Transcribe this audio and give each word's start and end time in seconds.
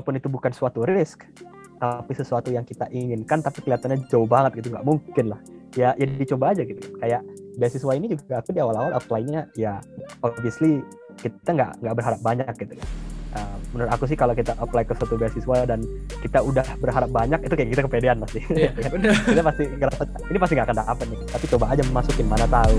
walaupun 0.00 0.16
itu 0.16 0.32
bukan 0.32 0.48
suatu 0.56 0.88
risk 0.88 1.28
tapi 1.76 2.12
sesuatu 2.16 2.48
yang 2.48 2.64
kita 2.64 2.88
inginkan 2.88 3.44
tapi 3.44 3.60
kelihatannya 3.60 4.08
jauh 4.08 4.24
banget 4.24 4.64
gitu 4.64 4.72
nggak 4.72 4.84
mungkin 4.84 5.36
lah. 5.36 5.40
Ya 5.76 5.92
ya 5.96 6.08
dicoba 6.08 6.56
aja 6.56 6.64
gitu. 6.64 6.80
Kayak 7.00 7.24
beasiswa 7.56 7.92
ini 7.96 8.16
juga 8.16 8.40
aku 8.40 8.52
di 8.56 8.60
awal-awal 8.60 8.96
apply-nya 8.96 9.48
ya 9.56 9.80
obviously 10.24 10.80
kita 11.20 11.52
nggak 11.52 11.84
nggak 11.84 11.94
berharap 11.96 12.20
banyak 12.20 12.48
gitu. 12.56 12.76
Kan 12.76 12.88
uh, 13.36 13.56
menurut 13.72 13.90
aku 13.96 14.04
sih 14.08 14.16
kalau 14.16 14.36
kita 14.36 14.52
apply 14.60 14.84
ke 14.84 14.92
suatu 14.96 15.16
beasiswa 15.16 15.58
dan 15.64 15.80
kita 16.20 16.44
udah 16.44 16.64
berharap 16.84 17.08
banyak 17.08 17.40
itu 17.48 17.54
kayak 17.56 17.68
kita 17.72 17.82
kepedean 17.88 18.16
pasti. 18.24 18.40
Yeah, 18.52 18.72
kita 19.32 19.42
pasti 19.44 19.64
ngerasa 19.72 20.02
ini 20.28 20.36
pasti 20.40 20.52
nggak 20.56 20.66
akan 20.68 20.78
dapat 20.84 21.06
nih 21.08 21.20
tapi 21.32 21.44
coba 21.48 21.64
aja 21.72 21.82
masukin 21.92 22.26
mana 22.28 22.44
tahu 22.48 22.76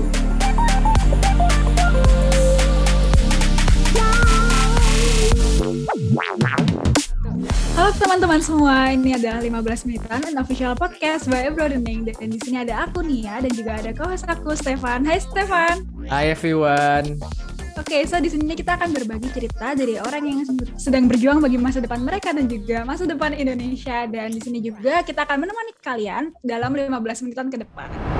Halo 7.82 7.98
teman-teman 7.98 8.38
semua, 8.38 8.94
ini 8.94 9.18
adalah 9.18 9.42
15 9.42 9.90
menitan 9.90 10.22
dan 10.22 10.38
official 10.38 10.70
podcast 10.78 11.26
by 11.26 11.50
Broadening 11.50 12.06
dan 12.06 12.30
di 12.30 12.38
sini 12.38 12.62
ada 12.62 12.86
aku 12.86 13.02
Nia 13.02 13.42
dan 13.42 13.50
juga 13.50 13.74
ada 13.74 13.90
co-host 13.90 14.22
aku 14.22 14.54
Stefan. 14.54 15.02
Hai 15.02 15.18
Stefan. 15.18 15.82
Hai 16.06 16.30
everyone. 16.30 17.18
Oke, 17.74 17.98
okay, 17.98 18.06
so 18.06 18.22
di 18.22 18.30
sini 18.30 18.54
kita 18.54 18.78
akan 18.78 18.94
berbagi 18.94 19.34
cerita 19.34 19.74
dari 19.74 19.98
orang 19.98 20.22
yang 20.22 20.38
sedang 20.78 21.10
berjuang 21.10 21.42
bagi 21.42 21.58
masa 21.58 21.82
depan 21.82 22.06
mereka 22.06 22.30
dan 22.30 22.46
juga 22.46 22.86
masa 22.86 23.02
depan 23.02 23.34
Indonesia 23.34 24.06
dan 24.06 24.30
di 24.30 24.38
sini 24.38 24.62
juga 24.62 25.02
kita 25.02 25.26
akan 25.26 25.42
menemani 25.42 25.74
kalian 25.82 26.30
dalam 26.38 26.70
15 26.78 26.86
menitan 27.26 27.50
ke 27.50 27.66
depan. 27.66 28.11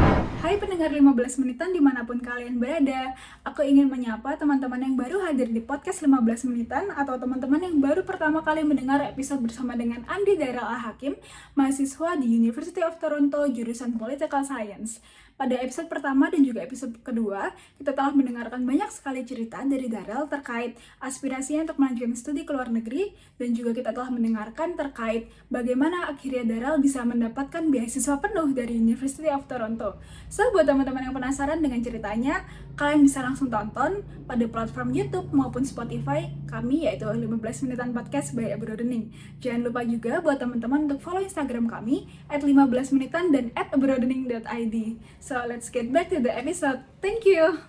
Hai 0.43 0.59
pendengar 0.59 0.91
15 0.91 1.39
menitan 1.39 1.71
di 1.71 1.79
mana 1.79 2.03
pun 2.03 2.19
kalian 2.19 2.59
berada, 2.59 3.15
aku 3.47 3.63
ingin 3.63 3.87
menyapa 3.87 4.35
teman-teman 4.35 4.83
yang 4.83 4.99
baru 4.99 5.23
hadir 5.23 5.47
di 5.47 5.63
podcast 5.63 6.03
15 6.03 6.51
menitan 6.51 6.91
atau 6.91 7.15
teman-teman 7.15 7.63
yang 7.63 7.79
baru 7.79 8.03
pertama 8.03 8.43
kali 8.43 8.67
mendengar 8.67 8.99
episode 9.07 9.39
bersama 9.39 9.79
dengan 9.79 10.03
Andi 10.11 10.35
Daryl 10.35 10.67
Al-Hakim, 10.67 11.15
mahasiswa 11.55 12.19
di 12.19 12.27
University 12.27 12.83
of 12.83 12.99
Toronto 12.99 13.47
jurusan 13.47 13.95
Political 13.95 14.43
Science. 14.43 14.99
Pada 15.43 15.59
episode 15.59 15.91
pertama 15.91 16.31
dan 16.31 16.47
juga 16.47 16.63
episode 16.63 17.03
kedua, 17.03 17.51
kita 17.75 17.91
telah 17.99 18.15
mendengarkan 18.15 18.63
banyak 18.63 18.87
sekali 18.95 19.27
cerita 19.27 19.59
dari 19.67 19.91
Darel 19.91 20.31
terkait 20.31 20.79
aspirasinya 21.03 21.67
untuk 21.67 21.83
melanjutkan 21.83 22.15
studi 22.15 22.47
ke 22.47 22.55
luar 22.55 22.71
negeri, 22.71 23.11
dan 23.43 23.51
juga 23.51 23.75
kita 23.75 23.91
telah 23.91 24.07
mendengarkan 24.15 24.79
terkait 24.79 25.35
bagaimana 25.51 26.07
akhirnya 26.15 26.47
Darel 26.47 26.79
bisa 26.79 27.03
mendapatkan 27.03 27.59
beasiswa 27.75 28.23
penuh 28.23 28.55
dari 28.55 28.79
University 28.79 29.27
of 29.35 29.51
Toronto. 29.51 29.99
So, 30.31 30.47
buat 30.55 30.63
teman-teman 30.63 31.11
yang 31.11 31.15
penasaran 31.19 31.59
dengan 31.59 31.83
ceritanya, 31.83 32.47
kalian 32.73 33.05
bisa 33.05 33.21
langsung 33.21 33.53
tonton 33.53 34.01
pada 34.25 34.45
platform 34.49 34.97
YouTube 34.97 35.29
maupun 35.31 35.61
Spotify 35.61 36.33
kami 36.49 36.89
yaitu 36.89 37.05
15 37.05 37.69
menitan 37.69 37.93
podcast 37.93 38.33
by 38.33 38.53
Abroadening. 38.53 39.13
Jangan 39.45 39.61
lupa 39.69 39.81
juga 39.85 40.25
buat 40.25 40.41
teman-teman 40.41 40.89
untuk 40.89 41.05
follow 41.05 41.21
Instagram 41.21 41.69
kami 41.69 42.09
at 42.33 42.41
15 42.41 42.95
menitan 42.97 43.29
dan 43.29 43.53
at 43.53 43.69
abroadening.id. 43.77 44.77
So, 45.21 45.37
let's 45.45 45.69
get 45.69 45.93
back 45.93 46.09
to 46.13 46.21
the 46.25 46.33
episode. 46.33 46.81
Thank 47.05 47.29
you. 47.29 47.61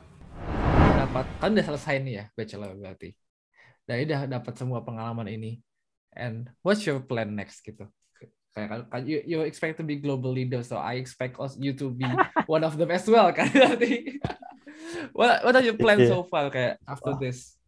Dapat 0.95 1.25
kan 1.43 1.51
udah 1.51 1.65
selesai 1.67 1.99
nih 1.99 2.13
ya 2.23 2.25
bachelor 2.31 2.71
berarti. 2.79 3.09
Dan 3.83 4.07
udah 4.07 4.21
dapat 4.39 4.53
semua 4.55 4.79
pengalaman 4.87 5.27
ini. 5.27 5.59
And 6.15 6.47
what's 6.63 6.87
your 6.87 7.03
plan 7.03 7.35
next 7.35 7.65
gitu? 7.65 7.89
Kayak 8.53 8.85
kan 8.93 9.01
you, 9.09 9.19
you 9.25 9.39
expect 9.43 9.81
to 9.81 9.85
be 9.85 9.97
global 9.97 10.29
leader, 10.29 10.61
so 10.61 10.77
I 10.77 11.01
expect 11.01 11.41
you 11.57 11.73
to 11.73 11.89
be 11.89 12.05
one 12.45 12.61
of 12.61 12.77
them 12.77 12.93
as 12.93 13.09
well 13.09 13.33
kan 13.33 13.49
berarti. 13.57 14.21
What 15.11 15.43
what 15.43 15.53
are 15.59 15.65
your 15.65 15.75
plans 15.75 16.07
so 16.07 16.23
far 16.23 16.47
kayak 16.47 16.79
after 16.87 17.19
this? 17.19 17.59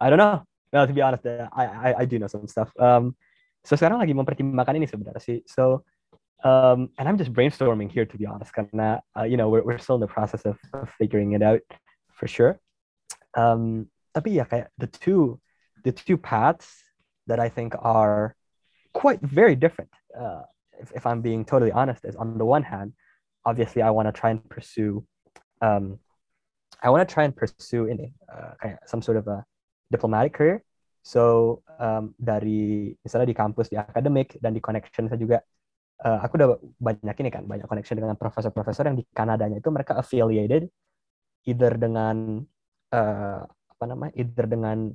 I 0.00 0.08
don't 0.08 0.16
know. 0.16 0.40
Well, 0.72 0.86
to 0.88 0.94
be 0.96 1.04
honest, 1.04 1.28
I 1.28 1.44
I, 1.52 1.90
I 2.00 2.04
do 2.08 2.16
know 2.16 2.30
some 2.30 2.48
stuff. 2.48 2.72
Um, 2.80 3.12
so 3.60 3.76
sekarang 3.76 4.00
lagi 4.00 4.16
mempertimbangkan 4.16 4.80
ini 4.80 4.88
sebenarnya 4.88 5.20
sih. 5.20 5.44
So 5.44 5.84
um, 6.44 6.90
and 6.98 7.08
I'm 7.08 7.18
just 7.18 7.32
brainstorming 7.32 7.90
here 7.90 8.04
to 8.04 8.16
be 8.16 8.26
honest 8.26 8.52
karena 8.52 9.00
uh, 9.16 9.24
you 9.24 9.36
know 9.36 9.48
we're, 9.48 9.62
we're 9.62 9.78
still 9.78 9.96
in 9.96 10.00
the 10.00 10.06
process 10.06 10.42
of, 10.42 10.58
of 10.72 10.88
figuring 10.98 11.32
it 11.32 11.42
out 11.42 11.60
for 12.12 12.26
sure 12.26 12.60
um, 13.36 13.86
tapi 14.14 14.40
ya 14.40 14.44
kayak 14.44 14.68
the 14.78 14.88
two 14.88 15.38
the 15.84 15.92
two 15.92 16.16
paths 16.16 16.68
that 17.26 17.38
I 17.38 17.48
think 17.48 17.74
are 17.78 18.34
quite 18.92 19.20
very 19.20 19.54
different 19.54 19.90
uh, 20.16 20.42
if, 20.80 20.92
if 20.96 21.06
I'm 21.06 21.20
being 21.20 21.44
totally 21.44 21.72
honest 21.72 22.04
is 22.04 22.16
on 22.16 22.38
the 22.38 22.44
one 22.44 22.64
hand 22.64 22.92
obviously 23.44 23.82
I 23.82 23.90
want 23.90 24.08
to 24.08 24.12
try 24.12 24.30
and 24.30 24.40
pursue 24.48 25.04
um, 25.60 26.00
I 26.80 26.88
want 26.88 27.04
to 27.04 27.08
try 27.08 27.28
and 27.28 27.36
pursue 27.36 27.86
ini 27.92 28.12
uh, 28.28 28.56
some 28.88 29.04
sort 29.04 29.20
of 29.20 29.28
a 29.28 29.44
diplomatic 29.92 30.32
career. 30.32 30.64
So 31.00 31.62
um, 31.80 32.12
dari 32.20 32.92
misalnya 33.00 33.28
di 33.32 33.36
kampus 33.36 33.72
di 33.72 33.76
akademik 33.76 34.36
dan 34.40 34.52
di 34.52 34.60
connection 34.60 35.08
saya 35.08 35.20
juga 35.20 35.38
uh, 36.04 36.18
aku 36.24 36.36
udah 36.36 36.48
banyak 36.80 37.16
ini 37.24 37.30
kan 37.32 37.44
banyak 37.48 37.64
connection 37.68 37.96
dengan 38.00 38.16
profesor-profesor 38.16 38.88
yang 38.88 38.96
di 38.96 39.04
Kanadanya 39.12 39.60
itu 39.60 39.68
mereka 39.72 39.96
affiliated 39.96 40.68
either 41.48 41.72
dengan 41.76 42.44
uh, 42.92 43.40
apa 43.44 43.84
namanya 43.88 44.12
either 44.16 44.44
dengan 44.44 44.92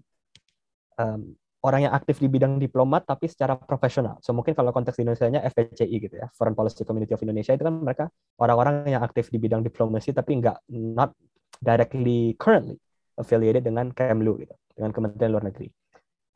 um, 1.01 1.21
orang 1.65 1.89
yang 1.89 1.93
aktif 1.97 2.21
di 2.21 2.29
bidang 2.29 2.61
diplomat 2.61 3.09
tapi 3.09 3.25
secara 3.25 3.57
profesional. 3.57 4.21
So 4.21 4.37
mungkin 4.37 4.53
kalau 4.53 4.69
konteks 4.69 5.01
di 5.01 5.01
Indonesia-nya 5.01 5.41
FPCI 5.49 5.95
gitu 5.97 6.15
ya, 6.21 6.29
Foreign 6.37 6.53
Policy 6.53 6.85
Community 6.85 7.17
of 7.17 7.21
Indonesia 7.25 7.57
itu 7.57 7.65
kan 7.65 7.73
mereka 7.81 8.05
orang-orang 8.37 8.85
yang 8.85 9.01
aktif 9.01 9.33
di 9.33 9.41
bidang 9.41 9.65
diplomasi 9.65 10.13
tapi 10.13 10.37
nggak 10.37 10.69
not 10.69 11.17
directly 11.57 12.37
currently 12.37 12.77
affiliated 13.17 13.65
dengan 13.65 13.89
Kemlu 13.89 14.45
gitu, 14.45 14.53
dengan 14.77 14.93
Kementerian 14.93 15.31
Luar 15.33 15.45
Negeri. 15.49 15.73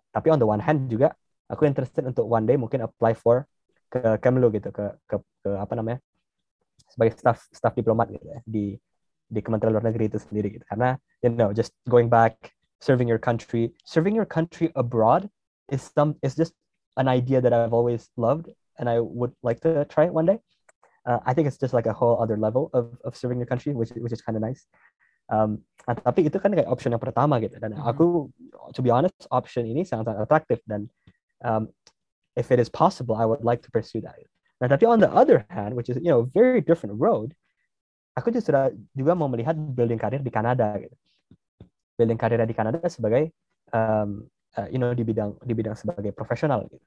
Tapi 0.10 0.28
on 0.34 0.42
the 0.42 0.50
one 0.50 0.64
hand 0.64 0.90
juga 0.90 1.14
aku 1.46 1.70
interested 1.70 2.02
untuk 2.10 2.26
one 2.26 2.50
day 2.50 2.58
mungkin 2.58 2.90
apply 2.90 3.14
for 3.14 3.46
ke 3.90 4.18
Kemlu 4.22 4.50
gitu 4.54 4.74
ke, 4.74 4.98
ke 5.06 5.18
ke 5.46 5.50
apa 5.58 5.74
namanya 5.74 5.98
sebagai 6.90 7.18
staff 7.18 7.46
staff 7.50 7.74
diplomat 7.74 8.10
gitu 8.14 8.26
ya 8.26 8.40
di 8.46 8.78
di 9.30 9.40
Kementerian 9.46 9.78
Luar 9.78 9.86
Negeri 9.86 10.10
itu 10.10 10.18
sendiri 10.18 10.50
gitu 10.58 10.66
karena 10.66 10.98
you 11.22 11.30
know 11.30 11.54
just 11.54 11.74
going 11.86 12.10
back 12.10 12.38
serving 12.82 13.08
your 13.08 13.20
country 13.20 13.72
serving 13.86 14.16
your 14.16 14.26
country 14.26 14.72
abroad 14.76 15.30
is 15.72 15.84
some 15.96 16.16
is 16.24 16.36
just 16.36 16.54
an 16.98 17.08
idea 17.08 17.42
that 17.42 17.54
I've 17.54 17.74
always 17.74 18.10
loved 18.18 18.50
and 18.78 18.90
I 18.90 19.00
would 19.00 19.34
like 19.44 19.60
to 19.62 19.86
try 19.86 20.06
it 20.06 20.14
one 20.14 20.26
day 20.26 20.40
uh, 21.06 21.20
I 21.26 21.34
think 21.34 21.48
it's 21.48 21.58
just 21.58 21.74
like 21.74 21.88
a 21.88 21.94
whole 21.94 22.22
other 22.22 22.38
level 22.38 22.70
of 22.74 22.98
of 23.04 23.16
serving 23.16 23.40
your 23.40 23.48
country 23.48 23.74
which 23.74 23.92
which 23.96 24.14
is 24.14 24.22
kind 24.22 24.36
of 24.36 24.42
nice 24.42 24.66
um, 25.30 25.62
tapi 25.86 26.26
itu 26.26 26.42
kan 26.42 26.52
kayak 26.52 26.70
option 26.70 26.92
yang 26.92 27.02
pertama 27.02 27.38
gitu 27.38 27.62
dan 27.62 27.74
mm-hmm. 27.74 27.86
aku 27.86 28.34
to 28.74 28.82
be 28.82 28.90
honest 28.90 29.30
option 29.30 29.66
ini 29.66 29.86
sangat 29.86 30.10
sangat 30.10 30.26
atraktif 30.26 30.60
dan 30.66 30.90
um, 31.46 31.70
if 32.40 32.52
it 32.52 32.60
is 32.60 32.70
possible, 32.70 33.16
I 33.16 33.26
would 33.26 33.44
like 33.44 33.62
to 33.64 33.72
pursue 33.72 34.02
that. 34.02 34.16
Nah, 34.62 34.68
tapi 34.68 34.88
on 34.88 35.00
the 35.00 35.12
other 35.12 35.46
hand, 35.50 35.76
which 35.76 35.90
is 35.92 36.00
you 36.00 36.12
know 36.12 36.24
very 36.24 36.62
different 36.64 37.00
road, 37.00 37.36
aku 38.16 38.32
justru 38.32 38.56
juga 38.96 39.16
mau 39.16 39.32
melihat 39.32 39.56
building 39.56 40.00
karir 40.00 40.24
di 40.24 40.32
Kanada 40.32 40.76
gitu. 40.80 40.96
Building 42.00 42.16
karir 42.16 42.40
di 42.48 42.56
Kanada 42.56 42.80
sebagai 42.88 43.36
um, 43.76 44.24
uh, 44.56 44.68
you 44.72 44.80
know 44.80 44.96
di 44.96 45.04
bidang 45.04 45.36
di 45.44 45.52
bidang 45.52 45.76
sebagai 45.76 46.16
profesional 46.16 46.64
gitu. 46.72 46.80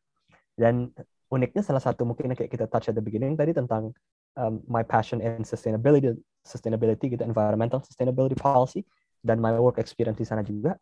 Dan 0.57 0.89
uniknya 1.29 1.61
salah 1.61 1.85
satu 1.85 2.09
mungkin 2.09 2.33
kayak 2.33 2.49
kita 2.49 2.65
touch 2.65 2.89
at 2.89 2.97
the 2.97 3.05
beginning 3.05 3.37
tadi 3.37 3.53
tentang 3.53 3.93
um, 4.41 4.65
my 4.65 4.81
passion 4.81 5.21
in 5.21 5.45
sustainability 5.45 6.17
sustainability 6.41 7.13
gitu 7.13 7.23
environmental 7.23 7.85
sustainability 7.85 8.35
policy 8.35 8.89
dan 9.21 9.37
my 9.37 9.55
work 9.61 9.77
experience 9.77 10.17
di 10.17 10.27
sana 10.27 10.41
juga. 10.41 10.75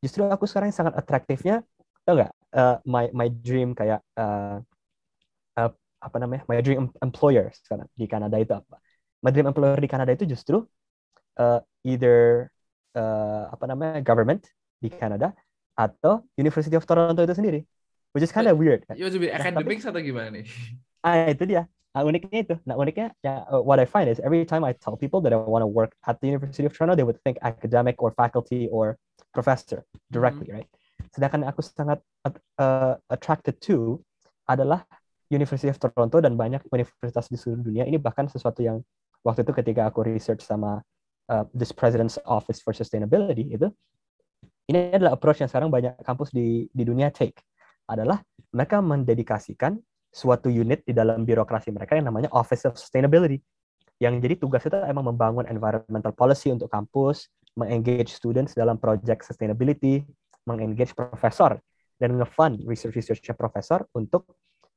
Justru 0.00 0.24
aku 0.24 0.46
sekarang 0.46 0.70
sangat 0.70 0.94
atraktifnya 0.94 1.66
tau 2.06 2.14
nggak? 2.16 2.32
Uh, 2.54 2.76
my 2.86 3.10
my 3.10 3.26
dream 3.26 3.74
kayak 3.74 3.98
uh, 4.14 4.62
uh, 5.58 5.70
apa 5.98 6.16
namanya? 6.20 6.46
My 6.46 6.60
dream 6.62 6.92
employer 7.02 7.50
sekarang 7.52 7.88
di 7.96 8.06
Kanada 8.06 8.36
itu 8.38 8.54
apa? 8.54 8.78
My 9.24 9.32
dream 9.32 9.48
employer 9.48 9.80
di 9.80 9.88
Kanada 9.88 10.12
itu 10.12 10.28
justru 10.28 10.64
uh, 11.40 11.60
either 11.84 12.48
uh, 12.94 13.50
apa 13.50 13.64
namanya 13.66 14.00
government 14.00 14.48
di 14.78 14.88
Kanada 14.90 15.34
atau 15.74 16.22
University 16.38 16.78
of 16.78 16.86
Toronto 16.86 17.20
itu 17.22 17.34
sendiri 17.34 17.60
which 18.14 18.22
is 18.22 18.30
kind 18.30 18.46
of 18.46 18.56
weird 18.56 18.86
kan? 18.86 18.94
You 18.96 19.10
nah, 19.10 19.34
academics 19.34 19.84
atau 19.84 20.00
gimana 20.00 20.40
nih? 20.40 20.46
Ah 21.04 21.28
itu 21.28 21.44
dia. 21.44 21.68
Nah, 21.92 22.00
uniknya 22.00 22.38
itu. 22.40 22.54
Nah 22.64 22.80
uniknya 22.80 23.12
ya 23.20 23.44
uh, 23.52 23.60
what 23.60 23.76
I 23.76 23.84
find 23.84 24.08
is 24.08 24.16
every 24.24 24.48
time 24.48 24.64
I 24.64 24.72
tell 24.72 24.96
people 24.96 25.20
that 25.20 25.36
I 25.36 25.38
want 25.38 25.60
to 25.60 25.68
work 25.68 25.92
at 26.08 26.16
the 26.24 26.32
University 26.32 26.64
of 26.64 26.72
Toronto, 26.72 26.96
they 26.96 27.04
would 27.04 27.20
think 27.20 27.36
academic 27.44 28.00
or 28.00 28.08
faculty 28.16 28.72
or 28.72 28.96
professor 29.36 29.84
directly, 30.08 30.48
mm 30.48 30.56
-hmm. 30.56 30.64
right? 30.64 30.70
Sedangkan 31.12 31.44
aku 31.44 31.60
sangat 31.60 32.00
uh, 32.56 32.96
attracted 33.12 33.60
to 33.60 34.00
adalah 34.48 34.88
University 35.28 35.68
of 35.68 35.76
Toronto 35.76 36.24
dan 36.24 36.40
banyak 36.40 36.64
universitas 36.72 37.28
di 37.28 37.36
seluruh 37.36 37.60
dunia. 37.60 37.84
Ini 37.84 38.00
bahkan 38.00 38.32
sesuatu 38.32 38.64
yang 38.64 38.80
waktu 39.20 39.44
itu 39.44 39.52
ketika 39.52 39.92
aku 39.92 40.08
research 40.08 40.40
sama 40.40 40.80
uh, 41.28 41.44
this 41.52 41.72
President's 41.72 42.18
Office 42.24 42.60
for 42.60 42.72
Sustainability 42.76 43.54
itu, 43.54 43.68
ini 44.68 44.92
adalah 44.92 45.16
approach 45.16 45.44
yang 45.44 45.50
sekarang 45.50 45.68
banyak 45.68 45.96
kampus 46.02 46.32
di 46.32 46.68
di 46.72 46.82
dunia 46.84 47.12
take. 47.12 47.40
Adalah 47.84 48.24
mereka 48.52 48.80
mendedikasikan 48.80 49.76
suatu 50.08 50.48
unit 50.48 50.86
di 50.86 50.96
dalam 50.96 51.26
birokrasi 51.26 51.74
mereka 51.74 51.98
yang 51.98 52.08
namanya 52.08 52.32
Office 52.32 52.64
of 52.64 52.80
Sustainability 52.80 53.42
yang 54.02 54.18
jadi 54.18 54.34
tugas 54.38 54.66
itu 54.66 54.74
emang 54.74 55.06
membangun 55.14 55.46
environmental 55.46 56.10
policy 56.10 56.50
untuk 56.50 56.66
kampus, 56.66 57.30
mengengage 57.54 58.10
students 58.10 58.52
dalam 58.52 58.74
project 58.74 59.22
sustainability, 59.22 60.02
mengengage 60.44 60.92
profesor 60.92 61.62
dan 62.02 62.18
nge-fund 62.18 62.66
research-researchnya 62.66 63.38
profesor 63.38 63.86
untuk 63.94 64.26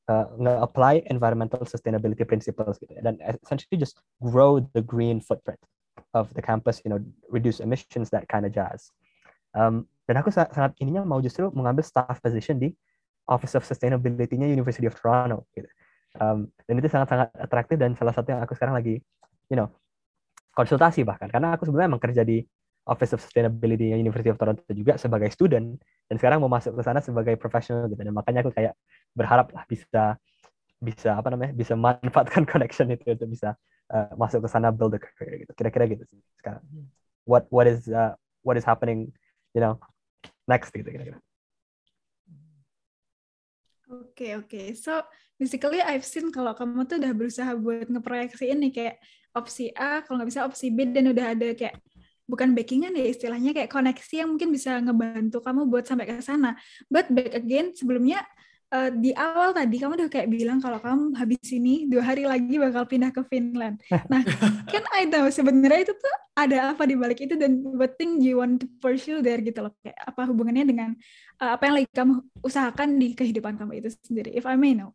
uh, 0.06 0.30
nge-apply 0.38 1.10
environmental 1.10 1.66
sustainability 1.66 2.22
principles 2.22 2.78
gitu 2.78 2.94
ya. 2.94 3.02
dan 3.02 3.18
essentially 3.42 3.74
just 3.74 3.98
grow 4.22 4.62
the 4.72 4.82
green 4.82 5.18
footprint 5.18 5.58
of 6.14 6.30
the 6.34 6.42
campus, 6.42 6.80
you 6.84 6.90
know, 6.90 7.00
reduce 7.28 7.60
emissions, 7.60 8.10
that 8.10 8.26
kind 8.28 8.44
of 8.44 8.52
jazz. 8.52 8.90
Um, 9.56 9.88
dan 10.08 10.20
aku 10.20 10.32
sangat, 10.32 10.76
ininya 10.80 11.04
mau 11.04 11.20
justru 11.20 11.48
mengambil 11.52 11.84
staff 11.84 12.20
position 12.20 12.56
di 12.56 12.72
Office 13.28 13.56
of 13.56 13.64
Sustainability-nya 13.64 14.48
University 14.48 14.88
of 14.88 14.96
Toronto 14.96 15.44
gitu. 15.52 15.68
Um, 16.16 16.48
dan 16.64 16.74
itu 16.80 16.88
sangat-sangat 16.88 17.36
atraktif 17.36 17.76
dan 17.76 17.92
salah 17.92 18.16
satu 18.16 18.32
yang 18.32 18.40
aku 18.40 18.56
sekarang 18.56 18.74
lagi, 18.74 19.04
you 19.52 19.56
know, 19.56 19.68
konsultasi 20.56 21.06
bahkan 21.06 21.30
karena 21.30 21.54
aku 21.54 21.68
sebenarnya 21.68 21.88
emang 21.94 22.02
kerja 22.02 22.26
di 22.26 22.42
Office 22.88 23.12
of 23.14 23.20
Sustainability 23.20 23.92
University 23.92 24.32
of 24.32 24.40
Toronto 24.40 24.64
juga 24.72 24.96
sebagai 24.96 25.28
student 25.30 25.76
dan 26.08 26.16
sekarang 26.16 26.40
mau 26.40 26.50
masuk 26.50 26.74
ke 26.74 26.82
sana 26.82 27.04
sebagai 27.04 27.36
profesional 27.36 27.86
gitu 27.86 28.00
dan 28.00 28.10
makanya 28.10 28.40
aku 28.42 28.50
kayak 28.50 28.74
berharap 29.12 29.52
lah 29.52 29.62
bisa 29.68 30.16
bisa 30.80 31.20
apa 31.20 31.28
namanya 31.30 31.52
bisa 31.52 31.76
manfaatkan 31.84 32.48
connection 32.48 32.88
itu 32.90 33.04
untuk 33.06 33.28
bisa 33.28 33.54
uh, 33.92 34.12
masuk 34.16 34.44
ke 34.44 34.48
sana 34.48 34.72
build 34.72 34.96
a 34.96 35.00
career 35.00 35.44
gitu 35.44 35.52
kira-kira 35.56 35.84
gitu 35.88 36.04
sih 36.08 36.20
sekarang 36.40 36.62
what 37.24 37.44
what 37.52 37.66
is 37.68 37.88
uh, 37.88 38.12
what 38.44 38.56
is 38.56 38.64
happening 38.64 39.12
you 39.52 39.60
know 39.60 39.76
next 40.48 40.72
gitu 40.72 40.88
kira-kira 40.88 41.18
Oke 43.88 44.12
okay, 44.12 44.30
oke, 44.36 44.52
okay. 44.52 44.66
so 44.76 45.00
basically 45.40 45.80
I've 45.80 46.04
seen 46.04 46.28
kalau 46.28 46.52
kamu 46.52 46.84
tuh 46.84 47.00
udah 47.00 47.08
berusaha 47.16 47.56
buat 47.56 47.88
ngeproyeksi 47.88 48.52
ini 48.52 48.68
kayak 48.68 49.00
opsi 49.32 49.72
A, 49.72 50.04
kalau 50.04 50.20
nggak 50.20 50.28
bisa 50.28 50.44
opsi 50.44 50.68
B 50.68 50.92
dan 50.92 51.08
udah 51.08 51.32
ada 51.32 51.56
kayak 51.56 51.80
bukan 52.28 52.52
backingan 52.52 52.92
ya 52.92 53.08
istilahnya 53.08 53.56
kayak 53.56 53.72
koneksi 53.72 54.14
yang 54.20 54.28
mungkin 54.28 54.52
bisa 54.52 54.76
ngebantu 54.84 55.40
kamu 55.40 55.72
buat 55.72 55.88
sampai 55.88 56.04
ke 56.04 56.20
sana. 56.20 56.52
But 56.92 57.08
back 57.08 57.32
again 57.32 57.72
sebelumnya 57.72 58.20
uh, 58.72 58.90
di 58.92 59.10
awal 59.16 59.56
tadi 59.56 59.76
kamu 59.80 59.96
udah 59.96 60.10
kayak 60.10 60.28
bilang 60.28 60.58
kalau 60.60 60.78
kamu 60.80 61.16
habis 61.16 61.40
ini 61.52 61.88
dua 61.88 62.04
hari 62.04 62.28
lagi 62.28 62.60
bakal 62.60 62.84
pindah 62.84 63.10
ke 63.12 63.22
Finland. 63.26 63.80
Nah, 64.12 64.22
kan 64.68 64.84
I 64.94 65.08
tahu 65.08 65.28
sebenarnya 65.32 65.88
itu 65.88 65.94
tuh 65.96 66.16
ada 66.36 66.72
apa 66.72 66.84
di 66.84 66.94
balik 66.94 67.24
itu 67.24 67.34
dan 67.34 67.64
what 67.76 67.96
thing 67.96 68.20
you 68.20 68.40
want 68.40 68.62
to 68.62 68.66
pursue 68.80 69.24
there 69.24 69.40
gitu 69.40 69.64
loh. 69.64 69.72
Kayak 69.80 69.98
apa 70.04 70.22
hubungannya 70.28 70.64
dengan 70.68 70.90
uh, 71.40 71.56
apa 71.56 71.68
yang 71.68 71.74
lagi 71.82 71.88
kamu 71.92 72.12
usahakan 72.44 72.88
di 73.00 73.16
kehidupan 73.16 73.56
kamu 73.56 73.80
itu 73.80 73.88
sendiri, 74.04 74.30
if 74.36 74.44
I 74.44 74.56
may 74.56 74.76
know. 74.76 74.92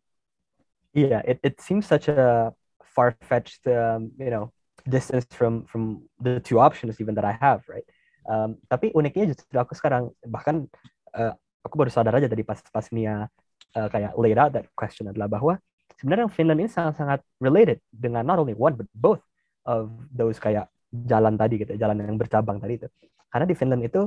Yeah, 0.94 1.26
it 1.26 1.42
it 1.42 1.58
seems 1.58 1.90
such 1.90 2.06
a 2.06 2.54
far-fetched, 2.94 3.66
um, 3.66 4.14
you 4.14 4.30
know, 4.30 4.54
distance 4.86 5.26
from 5.34 5.66
from 5.66 6.06
the 6.22 6.38
two 6.38 6.62
options 6.62 7.02
even 7.02 7.18
that 7.18 7.26
I 7.26 7.34
have, 7.34 7.66
right? 7.66 7.84
Um, 8.24 8.56
tapi 8.70 8.94
uniknya 8.94 9.34
justru 9.34 9.58
aku 9.58 9.76
sekarang 9.76 10.08
bahkan 10.24 10.64
uh, 11.12 11.34
aku 11.60 11.74
baru 11.76 11.90
sadar 11.92 12.16
aja 12.16 12.30
tadi 12.30 12.40
pas 12.40 12.56
pas 12.72 12.86
Nia 12.88 13.28
uh, 13.76 13.88
kayak 13.90 14.14
laid 14.18 14.38
out 14.38 14.50
that 14.54 14.66
question 14.78 15.10
adalah 15.10 15.28
bahwa 15.28 15.54
sebenarnya 15.98 16.26
Finland 16.30 16.62
ini 16.64 16.70
sangat-sangat 16.70 17.22
related 17.38 17.78
dengan 17.90 18.26
not 18.26 18.38
only 18.40 18.54
one 18.54 18.74
but 18.74 18.88
both 18.94 19.22
of 19.66 19.90
those 20.10 20.38
kayak 20.38 20.70
jalan 20.90 21.34
tadi 21.34 21.58
gitu, 21.58 21.74
jalan 21.74 21.98
yang 21.98 22.18
bercabang 22.18 22.62
tadi 22.62 22.78
itu. 22.78 22.88
Karena 23.30 23.46
di 23.50 23.54
Finland 23.58 23.82
itu 23.82 24.06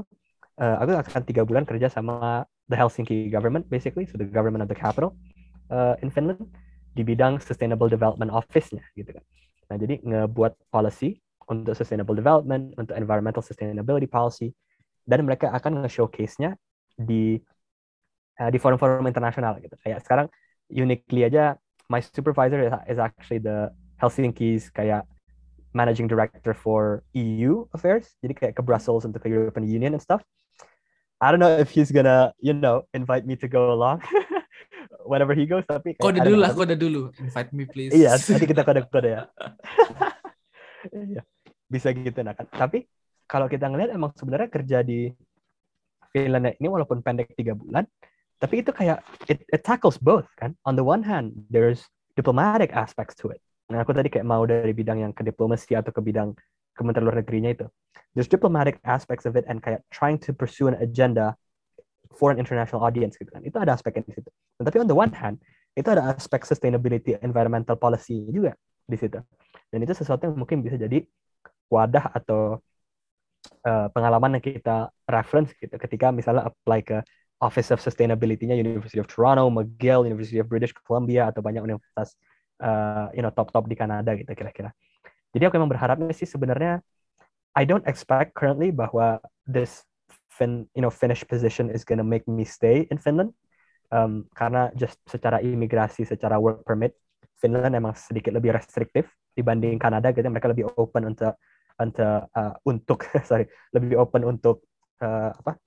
uh, 0.59 0.75
aku 0.79 0.95
akan 0.95 1.23
tiga 1.27 1.43
bulan 1.43 1.67
kerja 1.67 1.91
sama 1.91 2.47
the 2.71 2.75
Helsinki 2.79 3.27
government 3.27 3.67
basically, 3.67 4.07
so 4.07 4.15
the 4.15 4.27
government 4.27 4.63
of 4.63 4.69
the 4.71 4.77
capital 4.77 5.15
uh, 5.67 5.99
in 5.99 6.07
Finland 6.07 6.47
di 6.95 7.03
bidang 7.03 7.37
Sustainable 7.43 7.91
Development 7.91 8.31
Office-nya 8.31 8.83
gitu 8.95 9.11
kan. 9.13 9.23
Nah, 9.67 9.75
jadi 9.75 9.99
ngebuat 9.99 10.71
policy 10.71 11.19
untuk 11.47 11.75
sustainable 11.75 12.15
development, 12.15 12.75
untuk 12.75 12.95
environmental 12.95 13.43
sustainability 13.43 14.07
policy, 14.07 14.51
dan 15.07 15.23
mereka 15.23 15.51
akan 15.55 15.83
nge-showcase-nya 15.83 16.59
di 16.99 17.39
uh, 18.39 18.49
di 18.49 18.57
forum-forum 18.57 19.05
internasional 19.05 19.57
gitu. 19.59 19.75
Kayak 19.81 20.05
sekarang 20.05 20.27
uniquely 20.69 21.25
aja 21.25 21.55
my 21.87 22.03
supervisor 22.03 22.59
is, 22.59 22.73
is 22.87 22.99
actually 22.99 23.39
the 23.39 23.71
Helsinki's 23.97 24.69
kayak 24.71 25.07
managing 25.73 26.09
director 26.09 26.53
for 26.53 27.03
EU 27.13 27.65
affairs. 27.73 28.13
Jadi 28.21 28.33
kayak 28.33 28.53
ke 28.57 28.61
Brussels 28.63 29.05
untuk 29.05 29.21
ke 29.23 29.29
European 29.29 29.67
Union 29.67 29.93
and 29.95 30.03
stuff. 30.03 30.21
I 31.17 31.33
don't 31.33 31.41
know 31.41 31.57
if 31.57 31.73
he's 31.73 31.89
gonna, 31.89 32.29
you 32.37 32.53
know, 32.53 32.85
invite 32.93 33.25
me 33.25 33.33
to 33.41 33.49
go 33.49 33.73
along. 33.73 34.05
whenever 35.07 35.31
he 35.31 35.47
goes 35.47 35.63
tapi 35.63 35.95
kode 35.95 36.19
dulu 36.19 36.37
lah 36.43 36.51
kode 36.51 36.75
dulu 36.75 37.09
invite 37.23 37.51
me 37.55 37.63
please 37.63 37.95
iya 37.95 38.19
nanti 38.19 38.43
kita 38.43 38.67
kode 38.67 38.83
kode 38.91 39.09
ya 39.15 39.23
iya 41.15 41.21
bisa 41.71 41.95
gitu 41.95 42.19
nah 42.21 42.35
kan 42.35 42.45
tapi 42.51 42.85
kalau 43.23 43.47
kita 43.47 43.71
ngelihat 43.71 43.95
emang 43.95 44.11
sebenarnya 44.15 44.51
kerja 44.51 44.83
di 44.83 45.07
Finlandia 46.11 46.55
ini 46.59 46.67
walaupun 46.67 46.99
pendek 46.99 47.35
tiga 47.39 47.55
bulan 47.55 47.87
tapi 48.37 48.61
itu 48.61 48.71
kayak 48.73 49.01
it, 49.29 49.41
it 49.49 49.61
tackles 49.65 49.97
both 49.97 50.27
kan 50.37 50.53
on 50.63 50.77
the 50.77 50.85
one 50.85 51.01
hand 51.01 51.33
there's 51.49 51.85
diplomatic 52.13 52.73
aspects 52.73 53.17
to 53.17 53.29
it 53.33 53.41
nah 53.67 53.83
aku 53.83 53.91
tadi 53.91 54.07
kayak 54.07 54.25
mau 54.25 54.45
dari 54.47 54.71
bidang 54.71 55.03
yang 55.03 55.13
ke 55.13 55.25
diplomasi 55.25 55.75
atau 55.75 55.91
ke 55.91 56.01
bidang 56.01 56.33
Kementerian 56.77 57.09
Luar 57.09 57.17
Negerinya 57.19 57.51
itu 57.51 57.65
there's 58.17 58.29
diplomatic 58.29 58.81
aspects 58.85 59.25
of 59.29 59.37
it 59.37 59.45
and 59.45 59.61
kayak 59.61 59.85
trying 59.93 60.17
to 60.17 60.33
pursue 60.33 60.65
an 60.69 60.77
agenda 60.81 61.37
for 62.17 62.33
an 62.33 62.41
international 62.41 62.81
audience 62.81 63.13
gitu 63.19 63.29
kan. 63.29 63.45
Itu 63.45 63.61
ada 63.61 63.77
aspek 63.77 64.01
di 64.01 64.13
situ. 64.17 64.29
Tapi 64.57 64.77
on 64.81 64.89
the 64.89 64.97
one 64.97 65.13
hand, 65.13 65.37
itu 65.77 65.85
ada 65.85 66.17
aspek 66.17 66.41
sustainability 66.41 67.13
environmental 67.21 67.77
policy 67.77 68.25
juga 68.33 68.57
di 68.89 68.97
situ. 68.97 69.21
Dan 69.69 69.79
itu 69.85 69.93
sesuatu 69.93 70.25
yang 70.25 70.33
mungkin 70.33 70.65
bisa 70.65 70.81
jadi 70.81 71.05
wadah 71.69 72.17
atau 72.17 72.57
uh, 73.61 73.87
pengalaman 73.93 74.41
yang 74.41 74.43
kita 74.43 74.89
reference 75.05 75.53
gitu 75.59 75.77
ketika 75.77 76.09
misalnya 76.09 76.49
apply 76.49 76.81
ke 76.81 76.97
Office 77.37 77.69
of 77.69 77.79
Sustainability-nya 77.79 78.57
University 78.57 78.97
of 78.97 79.05
Toronto, 79.05 79.49
McGill, 79.53 80.09
University 80.09 80.41
of 80.41 80.49
British 80.49 80.73
Columbia 80.73 81.29
atau 81.29 81.45
banyak 81.45 81.61
universitas 81.61 82.17
uh, 82.61 83.13
you 83.13 83.21
know 83.21 83.29
top-top 83.29 83.69
di 83.69 83.77
Kanada 83.77 84.17
gitu 84.17 84.29
kira-kira. 84.33 84.73
Jadi 85.33 85.43
aku 85.45 85.61
memang 85.61 85.69
berharapnya 85.69 86.13
sih 86.17 86.25
sebenarnya 86.25 86.81
I 87.53 87.65
don't 87.65 87.85
expect 87.85 88.33
currently 88.33 88.73
bahwa 88.73 89.21
this 89.45 89.85
fin, 90.33 90.65
you 90.73 90.81
know 90.81 90.93
Finnish 90.93 91.25
position 91.25 91.69
is 91.69 91.85
gonna 91.85 92.05
make 92.05 92.25
me 92.25 92.45
stay 92.45 92.89
in 92.89 92.97
Finland 92.97 93.33
um, 93.93 94.25
karena 94.33 94.73
just 94.73 94.97
secara 95.05 95.41
imigrasi 95.41 96.05
secara 96.05 96.37
work 96.37 96.65
permit 96.65 96.97
Finland 97.37 97.77
emang 97.77 97.93
sedikit 97.93 98.33
lebih 98.33 98.53
restriktif 98.53 99.09
dibanding 99.37 99.77
Kanada 99.77 100.09
gitu 100.09 100.25
mereka 100.29 100.49
lebih 100.49 100.69
open 100.77 101.13
untuk 101.13 101.37
untuk 101.77 102.33
uh, 102.33 102.53
untuk 102.65 103.05
sorry 103.29 103.45
lebih 103.73 103.97
open 104.01 104.25
untuk 104.25 104.65
uh, 105.05 105.29
apa 105.33 105.61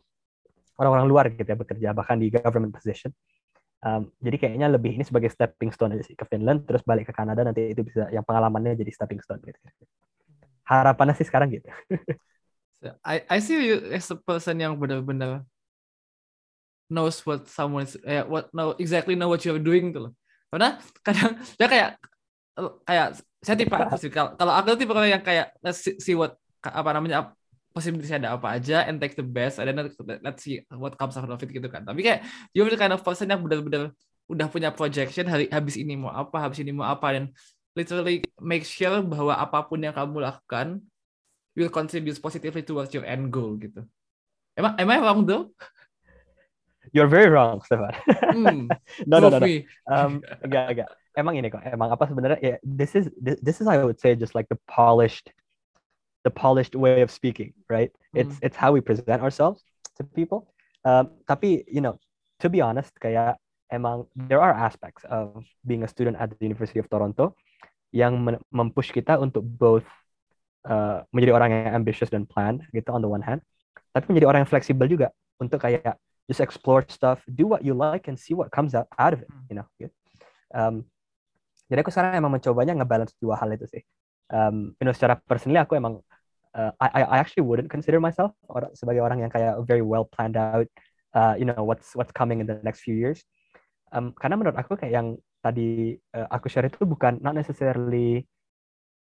orang-orang 0.80 1.06
luar 1.06 1.24
gitu 1.28 1.44
ya 1.44 1.58
bekerja 1.60 1.88
bahkan 1.92 2.16
di 2.16 2.32
government 2.32 2.72
position. 2.72 3.12
Um, 3.80 4.12
jadi 4.20 4.36
kayaknya 4.36 4.68
lebih 4.68 4.96
ini 4.96 5.04
sebagai 5.04 5.32
stepping 5.32 5.72
stone 5.72 5.96
aja 5.96 6.04
sih 6.04 6.12
ke 6.12 6.24
Finland 6.28 6.68
terus 6.68 6.84
balik 6.84 7.08
ke 7.08 7.16
Kanada 7.16 7.44
nanti 7.44 7.72
itu 7.72 7.80
bisa 7.80 8.08
yang 8.12 8.24
pengalamannya 8.24 8.76
jadi 8.76 8.92
stepping 8.92 9.20
stone 9.20 9.40
gitu. 9.44 9.56
Harapannya 10.64 11.16
sih 11.16 11.28
sekarang 11.28 11.52
gitu. 11.52 11.68
I 13.04 13.24
I 13.28 13.38
see 13.44 13.60
you 13.60 13.92
as 13.92 14.08
a 14.08 14.16
person 14.16 14.56
yang 14.56 14.76
benar-benar 14.80 15.44
knows 16.88 17.20
what 17.24 17.44
someone 17.48 17.84
is 17.84 17.96
eh, 18.04 18.24
what 18.24 18.48
know 18.56 18.72
exactly 18.80 19.14
know 19.16 19.28
what 19.28 19.44
you're 19.44 19.60
doing 19.60 19.92
tuh 19.92 20.08
loh. 20.08 20.12
Karena 20.48 20.80
kadang 21.04 21.36
dia 21.56 21.68
kayak 21.68 21.90
kayak 22.84 23.06
saya 23.40 23.56
tipe 23.56 23.72
sih 24.02 24.12
kalau 24.12 24.36
kalau 24.36 24.52
aku 24.52 24.76
tipe 24.76 24.92
kalau 24.92 25.08
yang 25.08 25.24
kayak 25.24 25.56
let's 25.64 25.80
see, 25.80 25.96
see 26.00 26.16
what 26.16 26.36
apa 26.60 26.90
namanya 26.92 27.32
possibility 27.70 28.10
ada 28.10 28.34
apa 28.34 28.58
aja 28.58 28.86
and 28.86 28.98
take 28.98 29.14
the 29.14 29.24
best 29.24 29.62
and 29.62 29.70
then 29.70 29.90
let's 30.22 30.42
see 30.42 30.62
what 30.74 30.98
comes 30.98 31.14
out 31.14 31.30
of 31.30 31.40
it 31.40 31.50
gitu 31.50 31.66
kan. 31.70 31.86
Tapi 31.86 32.02
kayak 32.02 32.20
you're 32.54 32.68
the 32.68 32.78
kind 32.78 32.94
of 32.94 33.02
person 33.02 33.30
yang 33.30 33.42
benar-benar 33.42 33.94
udah 34.30 34.46
punya 34.46 34.70
projection 34.70 35.26
hari 35.26 35.50
habis 35.50 35.74
ini 35.74 35.98
mau 35.98 36.14
apa, 36.14 36.38
habis 36.38 36.62
ini 36.62 36.70
mau 36.70 36.86
apa 36.86 37.18
dan 37.18 37.24
literally 37.74 38.22
make 38.38 38.62
sure 38.62 39.02
bahwa 39.02 39.34
apa 39.34 39.66
pun 39.66 39.82
yang 39.82 39.94
kamu 39.94 40.22
lakukan 40.22 40.82
will 41.58 41.70
contribute 41.70 42.18
positively 42.22 42.62
towards 42.62 42.94
your 42.94 43.06
end 43.06 43.30
goal 43.30 43.58
gitu. 43.58 43.82
I, 44.58 44.82
am 44.82 44.90
I 44.90 44.98
wrong 44.98 45.26
though? 45.26 45.50
You're 46.92 47.10
very 47.10 47.30
wrong, 47.30 47.62
Stefan. 47.62 47.94
Hmm, 48.34 48.66
no, 49.06 49.20
no, 49.20 49.28
no, 49.30 49.38
no. 49.38 49.46
Um, 49.86 50.24
enggak, 50.44 50.64
enggak. 50.74 50.88
Emang 51.14 51.34
ini 51.38 51.46
kok. 51.52 51.62
Emang 51.62 51.92
apa 51.92 52.08
sebenarnya? 52.08 52.38
Yeah, 52.42 52.58
this 52.64 52.98
is 52.98 53.10
this, 53.20 53.38
this 53.42 53.56
is 53.62 53.66
I 53.70 53.78
would 53.84 54.00
say 54.00 54.16
just 54.16 54.34
like 54.34 54.48
the 54.50 54.58
polished, 54.66 55.30
the 56.24 56.32
polished 56.32 56.74
way 56.76 57.00
of 57.00 57.10
speaking, 57.10 57.54
right? 57.68 57.90
Hmm. 58.12 58.24
It's 58.24 58.36
it's 58.42 58.58
how 58.58 58.72
we 58.72 58.80
present 58.80 59.20
ourselves 59.22 59.64
to 59.98 60.04
people. 60.04 60.52
Um, 60.84 61.20
tapi 61.28 61.64
you 61.68 61.80
know, 61.80 62.00
to 62.40 62.48
be 62.48 62.60
honest, 62.60 62.92
kayak 63.00 63.36
emang 63.70 64.06
there 64.16 64.42
are 64.42 64.52
aspects 64.52 65.06
of 65.06 65.46
being 65.62 65.86
a 65.86 65.90
student 65.90 66.18
at 66.18 66.34
the 66.34 66.42
University 66.42 66.82
of 66.82 66.90
Toronto 66.90 67.38
yang 67.90 68.18
mempush 68.54 68.94
kita 68.94 69.18
untuk 69.18 69.42
both 69.42 69.86
uh, 70.66 71.02
menjadi 71.10 71.32
orang 71.34 71.50
yang 71.50 71.74
ambitious 71.74 72.10
dan 72.10 72.26
plan 72.26 72.62
gitu 72.70 72.90
on 72.94 73.02
the 73.02 73.10
one 73.10 73.22
hand 73.22 73.42
tapi 73.90 74.14
menjadi 74.14 74.26
orang 74.30 74.40
yang 74.46 74.50
fleksibel 74.50 74.86
juga 74.86 75.10
untuk 75.42 75.58
kayak 75.62 75.98
just 76.30 76.38
explore 76.38 76.86
stuff 76.86 77.18
do 77.26 77.46
what 77.46 77.66
you 77.66 77.74
like 77.74 78.06
and 78.06 78.14
see 78.18 78.34
what 78.34 78.50
comes 78.54 78.74
out, 78.74 78.86
out 78.98 79.14
of 79.14 79.22
it 79.22 79.30
you 79.50 79.58
know 79.58 79.66
gitu. 79.78 79.90
um, 80.54 80.86
jadi 81.70 81.82
aku 81.82 81.90
sekarang 81.90 82.18
emang 82.18 82.34
mencobanya 82.34 82.74
ngebalance 82.78 83.14
dua 83.18 83.38
hal 83.38 83.50
itu 83.50 83.66
sih 83.66 83.82
um, 84.30 84.70
you 84.78 84.86
know 84.86 84.94
secara 84.94 85.18
personally 85.26 85.58
aku 85.58 85.74
emang 85.74 85.98
uh, 86.54 86.72
I 86.80 87.02
I 87.02 87.16
actually 87.18 87.46
wouldn't 87.46 87.70
consider 87.70 88.00
myself 88.00 88.34
or, 88.48 88.66
sebagai 88.74 89.02
orang 89.02 89.22
yang 89.22 89.30
kayak 89.30 89.62
very 89.66 89.82
well 89.82 90.06
planned 90.06 90.36
out 90.36 90.66
uh, 91.14 91.34
you 91.38 91.46
know 91.46 91.62
what's 91.62 91.94
what's 91.94 92.12
coming 92.12 92.40
in 92.40 92.46
the 92.46 92.58
next 92.62 92.82
few 92.82 92.94
years. 92.94 93.22
Um, 93.90 94.14
karena 94.14 94.38
menurut 94.38 94.56
aku 94.58 94.78
kayak 94.78 94.94
yang 94.94 95.08
tadi 95.42 95.98
uh, 96.14 96.28
aku 96.30 96.46
share 96.46 96.66
itu 96.66 96.86
bukan 96.86 97.18
not 97.18 97.34
necessarily 97.34 98.26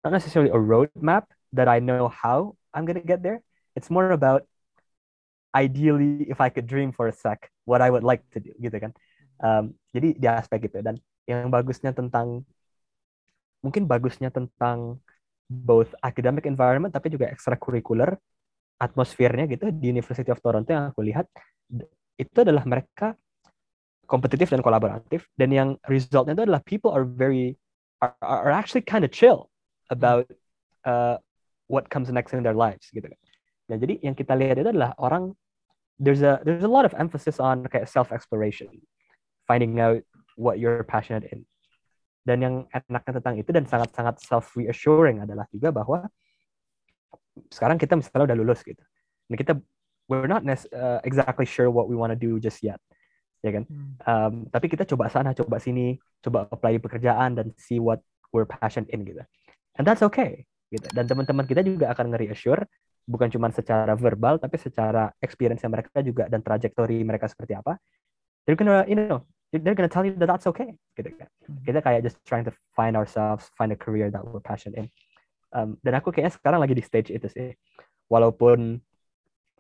not 0.02 0.16
necessarily 0.16 0.50
a 0.50 0.58
roadmap 0.58 1.30
that 1.54 1.70
I 1.70 1.78
know 1.82 2.10
how 2.10 2.58
I'm 2.74 2.86
gonna 2.86 3.06
get 3.06 3.22
there. 3.22 3.42
It's 3.78 3.94
more 3.94 4.10
about 4.10 4.46
ideally 5.54 6.30
if 6.30 6.42
I 6.42 6.50
could 6.50 6.70
dream 6.70 6.94
for 6.94 7.10
a 7.10 7.14
sec 7.14 7.50
what 7.66 7.82
I 7.82 7.90
would 7.90 8.06
like 8.06 8.26
to 8.34 8.42
do 8.42 8.54
gitu 8.58 8.78
kan. 8.78 8.92
Um, 9.40 9.78
jadi 9.94 10.18
di 10.18 10.28
aspek 10.28 10.68
itu 10.68 10.82
dan 10.82 11.00
yang 11.30 11.54
bagusnya 11.54 11.94
tentang 11.94 12.44
mungkin 13.62 13.86
bagusnya 13.86 14.34
tentang 14.34 15.00
both 15.50 15.92
academic 16.06 16.46
environment 16.46 16.94
tapi 16.94 17.10
juga 17.10 17.26
extracurricular 17.28 18.14
atmosfernya 18.80 19.50
gitu 19.50 19.74
di 19.74 19.92
University 19.92 20.30
of 20.30 20.40
Toronto 20.40 20.70
yang 20.70 20.94
aku 20.94 21.02
lihat 21.04 21.26
itu 22.16 22.38
adalah 22.38 22.64
mereka 22.70 23.18
kompetitif 24.06 24.54
dan 24.54 24.62
kolaboratif 24.62 25.28
dan 25.36 25.50
yang 25.50 25.70
resultnya 25.90 26.38
itu 26.38 26.44
adalah 26.46 26.62
people 26.64 26.94
are 26.94 27.04
very 27.04 27.58
are, 28.00 28.14
are 28.22 28.54
actually 28.54 28.86
kind 28.86 29.04
of 29.04 29.12
chill 29.12 29.50
about 29.90 30.30
uh, 30.86 31.18
what 31.68 31.90
comes 31.90 32.10
next 32.10 32.34
in 32.34 32.42
their 32.42 32.56
lives 32.56 32.90
gitu 32.94 33.06
kan. 33.06 33.20
Nah, 33.70 33.78
jadi 33.78 34.02
yang 34.02 34.18
kita 34.18 34.34
lihat 34.34 34.58
itu 34.58 34.70
adalah 34.74 34.98
orang 34.98 35.38
there's 36.02 36.26
a 36.26 36.42
there's 36.42 36.66
a 36.66 36.72
lot 36.72 36.88
of 36.88 36.96
emphasis 36.98 37.38
on 37.38 37.68
kayak 37.70 37.86
self 37.86 38.10
exploration, 38.10 38.68
finding 39.46 39.78
out 39.78 40.02
what 40.40 40.58
you're 40.58 40.82
passionate 40.88 41.28
in. 41.30 41.46
Dan 42.30 42.38
yang 42.46 42.56
enaknya 42.70 43.14
tentang 43.18 43.36
itu 43.42 43.50
dan 43.50 43.66
sangat-sangat 43.66 44.22
self 44.22 44.54
reassuring 44.54 45.26
adalah 45.26 45.50
juga 45.50 45.74
bahwa 45.74 46.06
sekarang 47.50 47.82
kita 47.82 47.98
misalnya 47.98 48.30
udah 48.30 48.38
lulus 48.38 48.62
gitu. 48.62 48.86
Dan 49.26 49.34
kita 49.34 49.58
we're 50.06 50.30
not 50.30 50.46
uh, 50.46 51.02
exactly 51.02 51.50
sure 51.50 51.74
what 51.74 51.90
we 51.90 51.98
want 51.98 52.14
to 52.14 52.20
do 52.20 52.38
just 52.38 52.62
yet. 52.62 52.78
Ya 53.42 53.58
kan? 53.58 53.66
Hmm. 53.66 53.94
Um, 54.06 54.34
tapi 54.54 54.70
kita 54.70 54.86
coba 54.86 55.10
sana, 55.10 55.34
coba 55.34 55.58
sini, 55.58 55.98
coba 56.22 56.46
apply 56.54 56.78
di 56.78 56.82
pekerjaan 56.86 57.34
dan 57.34 57.50
see 57.58 57.82
what 57.82 58.06
we're 58.30 58.46
passionate 58.46 58.94
in 58.94 59.02
gitu. 59.10 59.26
And 59.74 59.90
that's 59.90 60.06
okay 60.06 60.46
gitu. 60.70 60.86
Dan 60.94 61.10
teman-teman 61.10 61.50
kita 61.50 61.66
juga 61.66 61.90
akan 61.90 62.14
nge-reassure 62.14 62.62
bukan 63.10 63.26
cuma 63.34 63.50
secara 63.50 63.98
verbal 63.98 64.38
tapi 64.38 64.62
secara 64.62 65.10
experience 65.18 65.66
mereka 65.66 66.06
juga 66.06 66.30
dan 66.30 66.46
trajektori 66.46 67.02
mereka 67.02 67.26
seperti 67.26 67.58
apa. 67.58 67.82
They're 68.46 68.54
gonna, 68.54 68.86
you 68.86 68.94
know, 68.94 69.26
they're 69.52 69.76
gonna 69.76 69.90
tell 69.90 70.06
you 70.06 70.14
that 70.18 70.30
that's 70.30 70.46
okay. 70.46 70.78
Kita 71.66 71.82
kayak 71.82 72.06
just 72.06 72.22
trying 72.26 72.46
to 72.46 72.54
find 72.78 72.94
ourselves 72.94 73.50
find 73.58 73.74
a 73.74 73.80
career 73.80 74.14
that 74.14 74.22
we're 74.22 74.44
passionate 74.44 74.78
in. 74.78 74.88
Um, 75.50 75.82
dan 75.82 75.98
aku 75.98 76.14
kayaknya 76.14 76.38
sekarang 76.38 76.62
lagi 76.62 76.78
di 76.78 76.86
stage 76.86 77.10
itu 77.10 77.26
sih. 77.26 77.58
Walaupun 78.10 78.78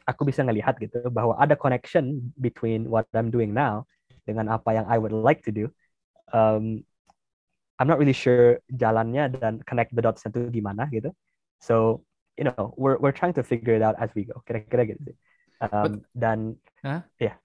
aku 0.05 0.21
bisa 0.25 0.45
ngelihat 0.45 0.77
gitu 0.77 1.09
bahwa 1.09 1.37
ada 1.37 1.57
connection 1.57 2.33
between 2.37 2.89
what 2.89 3.09
I'm 3.13 3.33
doing 3.33 3.53
now 3.53 3.89
dengan 4.29 4.49
apa 4.53 4.77
yang 4.77 4.85
I 4.85 5.01
would 5.01 5.13
like 5.13 5.41
to 5.49 5.51
do. 5.53 5.73
Um, 6.29 6.85
I'm 7.81 7.89
not 7.89 7.97
really 7.97 8.13
sure 8.13 8.61
jalannya 8.69 9.39
dan 9.41 9.65
connect 9.65 9.97
the 9.97 10.03
dots 10.05 10.21
itu 10.25 10.53
gimana 10.53 10.85
gitu. 10.93 11.09
So 11.57 12.05
you 12.37 12.45
know 12.45 12.77
we're 12.77 13.01
we're 13.01 13.15
trying 13.15 13.33
to 13.41 13.43
figure 13.45 13.73
it 13.73 13.81
out 13.81 13.97
as 13.97 14.13
we 14.13 14.29
go. 14.29 14.37
Kira-kira 14.45 14.85
gitu 14.93 15.01
sih. 15.13 15.17
Um, 15.59 15.69
But, 15.71 15.91
dan 16.13 16.37
huh? 16.85 17.01
ya 17.17 17.33
yeah. 17.33 17.35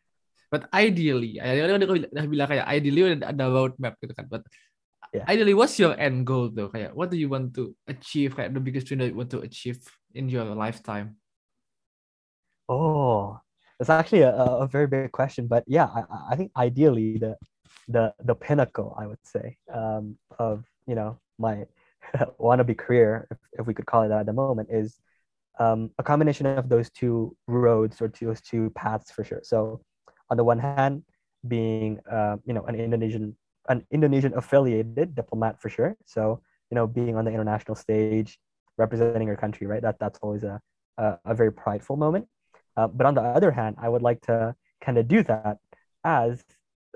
But 0.55 0.71
ideally, 0.71 1.43
ideally 1.43 2.07
udah 2.15 2.31
bilang 2.31 2.47
kayak 2.47 2.67
ideally 2.71 3.01
udah 3.11 3.35
ada 3.35 3.51
roadmap 3.51 3.99
gitu 3.99 4.15
kan. 4.15 4.31
But 4.31 4.47
yeah. 5.11 5.27
ideally, 5.27 5.51
what's 5.51 5.83
your 5.83 5.99
end 5.99 6.23
goal 6.23 6.47
though? 6.47 6.71
Kayak 6.71 6.95
what 6.95 7.11
do 7.11 7.19
you 7.19 7.27
want 7.27 7.59
to 7.59 7.75
achieve? 7.91 8.39
Kayak 8.39 8.55
the 8.55 8.63
biggest 8.63 8.87
dream 8.87 9.03
that 9.03 9.11
you 9.11 9.19
want 9.19 9.35
to 9.35 9.43
achieve 9.43 9.83
in 10.15 10.31
your 10.31 10.47
lifetime? 10.55 11.19
Oh, 12.71 13.43
it's 13.83 13.91
actually 13.91 14.23
a, 14.23 14.31
a 14.31 14.71
very 14.71 14.87
big 14.87 15.11
question. 15.11 15.51
But 15.51 15.67
yeah, 15.67 15.91
I, 15.91 16.31
I 16.31 16.35
think 16.39 16.55
ideally 16.55 17.19
the 17.19 17.35
the 17.91 18.15
the 18.23 18.39
pinnacle, 18.39 18.95
I 18.95 19.11
would 19.11 19.27
say, 19.27 19.59
um, 19.75 20.15
of 20.39 20.63
you 20.87 20.95
know 20.95 21.19
my 21.43 21.67
wannabe 22.39 22.79
career, 22.79 23.27
if, 23.35 23.43
if 23.59 23.67
we 23.67 23.75
could 23.75 23.91
call 23.91 24.07
it 24.07 24.15
that 24.15 24.23
at 24.23 24.31
the 24.31 24.39
moment, 24.39 24.71
is 24.71 25.03
um, 25.59 25.91
a 25.99 26.07
combination 26.07 26.47
of 26.47 26.71
those 26.71 26.95
two 26.95 27.35
roads 27.51 27.99
or 27.99 28.07
those 28.07 28.39
two 28.39 28.71
paths 28.79 29.11
for 29.11 29.27
sure. 29.27 29.43
So 29.43 29.83
on 30.35 30.39
the 30.39 30.45
one 30.45 30.59
hand, 30.59 31.03
being 31.47 32.01
uh, 32.11 32.37
you 32.45 32.55
know 32.55 32.65
an 32.67 32.75
Indonesian 32.75 33.37
an 33.69 33.87
Indonesian 33.91 34.35
affiliated 34.37 35.15
diplomat 35.15 35.61
for 35.63 35.71
sure. 35.71 35.97
So 36.07 36.43
you 36.71 36.75
know 36.75 36.87
being 36.87 37.17
on 37.17 37.25
the 37.25 37.33
international 37.33 37.77
stage, 37.77 38.39
representing 38.77 39.29
your 39.29 39.37
country, 39.37 39.67
right? 39.67 39.83
That 39.83 39.99
that's 40.03 40.19
always 40.23 40.43
a 40.45 40.61
a, 40.99 41.19
a 41.25 41.35
very 41.35 41.53
prideful 41.53 41.97
moment. 41.97 42.27
Uh, 42.77 42.89
but 42.89 43.07
on 43.07 43.15
the 43.15 43.23
other 43.23 43.53
hand, 43.53 43.77
I 43.79 43.89
would 43.89 44.03
like 44.03 44.21
to 44.23 44.55
kind 44.83 44.99
of 44.99 45.07
do 45.09 45.23
that 45.25 45.59
as 46.05 46.45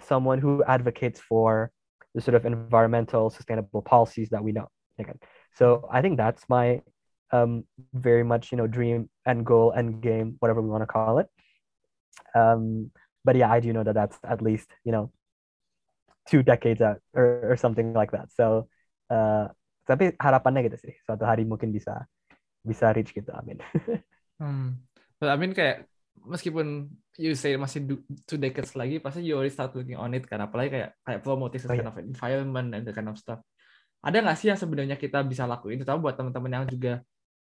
someone 0.00 0.38
who 0.38 0.64
advocates 0.64 1.20
for 1.20 1.70
the 2.14 2.20
sort 2.20 2.34
of 2.34 2.44
environmental 2.46 3.30
sustainable 3.30 3.82
policies 3.82 4.30
that 4.30 4.42
we 4.42 4.52
know. 4.52 4.68
Again, 4.98 5.18
So 5.54 5.88
I 5.92 6.02
think 6.02 6.16
that's 6.16 6.42
my 6.48 6.82
um, 7.30 7.64
very 7.94 8.24
much 8.24 8.50
you 8.50 8.58
know 8.58 8.66
dream 8.66 9.08
and 9.26 9.46
goal 9.46 9.70
and 9.70 10.02
game, 10.02 10.36
whatever 10.40 10.60
we 10.62 10.68
want 10.70 10.82
to 10.82 10.86
call 10.90 11.18
it. 11.22 11.28
Um, 12.34 12.90
but 13.24 13.36
yeah, 13.36 13.50
I 13.50 13.60
do 13.60 13.72
know 13.72 13.84
that 13.84 13.94
that's 13.94 14.18
at 14.24 14.42
least 14.42 14.70
you 14.84 14.92
know 14.92 15.10
two 16.28 16.44
decades 16.44 16.84
out 16.84 17.00
or, 17.16 17.52
or 17.52 17.56
something 17.56 17.96
like 17.96 18.12
that. 18.12 18.28
So 18.36 18.68
uh, 19.08 19.48
tapi 19.88 20.12
harapannya 20.20 20.68
gitu 20.68 20.78
sih, 20.90 20.94
suatu 21.08 21.24
hari 21.24 21.48
mungkin 21.48 21.72
bisa 21.72 22.04
bisa 22.60 22.92
reach 22.92 23.16
gitu, 23.16 23.32
amin. 23.32 23.56
hmm. 24.40 24.76
But 25.16 25.32
I 25.32 25.36
mean 25.40 25.56
kayak 25.56 25.88
meskipun 26.20 26.92
you 27.16 27.32
say 27.32 27.56
masih 27.56 27.88
two 28.28 28.36
decades 28.36 28.76
lagi, 28.76 29.00
pasti 29.00 29.24
you 29.24 29.40
already 29.40 29.54
start 29.54 29.72
looking 29.72 29.96
on 29.96 30.12
it 30.12 30.28
kan, 30.28 30.44
apalagi 30.44 30.76
kayak 30.76 30.90
kayak 31.08 31.20
promoting 31.24 31.62
oh, 31.64 31.68
kind 31.72 31.80
yeah. 31.80 31.88
of 31.88 31.96
environment 31.96 32.68
and 32.76 32.84
the 32.84 32.92
kind 32.92 33.08
of 33.08 33.16
stuff. 33.16 33.40
Ada 34.04 34.22
nggak 34.22 34.36
sih 34.38 34.52
yang 34.52 34.60
sebenarnya 34.60 34.96
kita 35.00 35.24
bisa 35.24 35.48
lakuin, 35.48 35.80
terutama 35.80 36.04
buat 36.04 36.14
teman-teman 36.20 36.52
yang 36.52 36.64
juga 36.68 37.02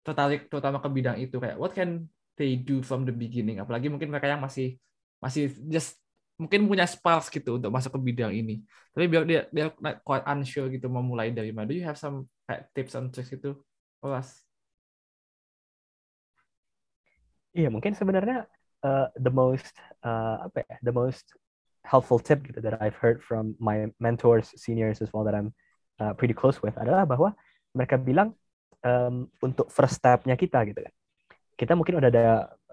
tertarik 0.02 0.50
terutama 0.50 0.82
ke 0.82 0.90
bidang 0.90 1.18
itu 1.22 1.38
kayak 1.38 1.62
what 1.62 1.76
can 1.76 2.10
they 2.40 2.58
do 2.58 2.82
from 2.82 3.06
the 3.06 3.14
beginning, 3.14 3.60
apalagi 3.60 3.92
mungkin 3.92 4.10
mereka 4.10 4.32
yang 4.32 4.42
masih 4.42 4.80
masih 5.22 5.54
just 5.70 6.02
mungkin 6.42 6.66
punya 6.66 6.90
sparks 6.90 7.30
gitu 7.30 7.62
untuk 7.62 7.70
masuk 7.70 7.94
ke 7.94 8.00
bidang 8.02 8.34
ini. 8.34 8.66
Tapi 8.92 9.06
biar 9.06 9.24
dia 9.30 9.46
dia 9.54 9.70
quite 10.02 10.26
unsure 10.26 10.74
gitu 10.74 10.90
mau 10.90 11.06
mulai 11.06 11.30
dari 11.30 11.54
mana. 11.54 11.70
Do 11.70 11.78
you 11.78 11.86
have 11.86 12.02
some 12.02 12.26
kayak 12.50 12.74
tips 12.74 12.98
and 12.98 13.14
tricks 13.14 13.30
gitu, 13.30 13.62
Olas? 14.02 14.42
Iya, 17.54 17.70
mungkin 17.70 17.94
sebenarnya 17.94 18.50
uh, 18.82 19.08
the 19.20 19.30
most 19.30 19.76
uh, 20.02 20.50
apa 20.50 20.66
ya, 20.66 20.76
the 20.82 20.96
most 20.96 21.30
helpful 21.86 22.18
tip 22.18 22.42
gitu 22.48 22.58
that 22.64 22.82
I've 22.82 22.98
heard 22.98 23.22
from 23.22 23.54
my 23.62 23.94
mentors, 24.02 24.50
seniors 24.58 25.04
as 25.04 25.14
well 25.14 25.28
that 25.28 25.38
I'm 25.38 25.54
uh, 26.02 26.18
pretty 26.18 26.34
close 26.34 26.58
with 26.64 26.74
adalah 26.78 27.06
bahwa 27.06 27.38
mereka 27.76 28.00
bilang 28.00 28.34
um, 28.82 29.30
untuk 29.42 29.70
first 29.70 30.02
step-nya 30.02 30.34
kita 30.40 30.64
gitu 30.70 30.80
kan. 30.82 30.94
Kita 31.58 31.74
mungkin 31.78 32.02
udah 32.02 32.10
ada 32.10 32.26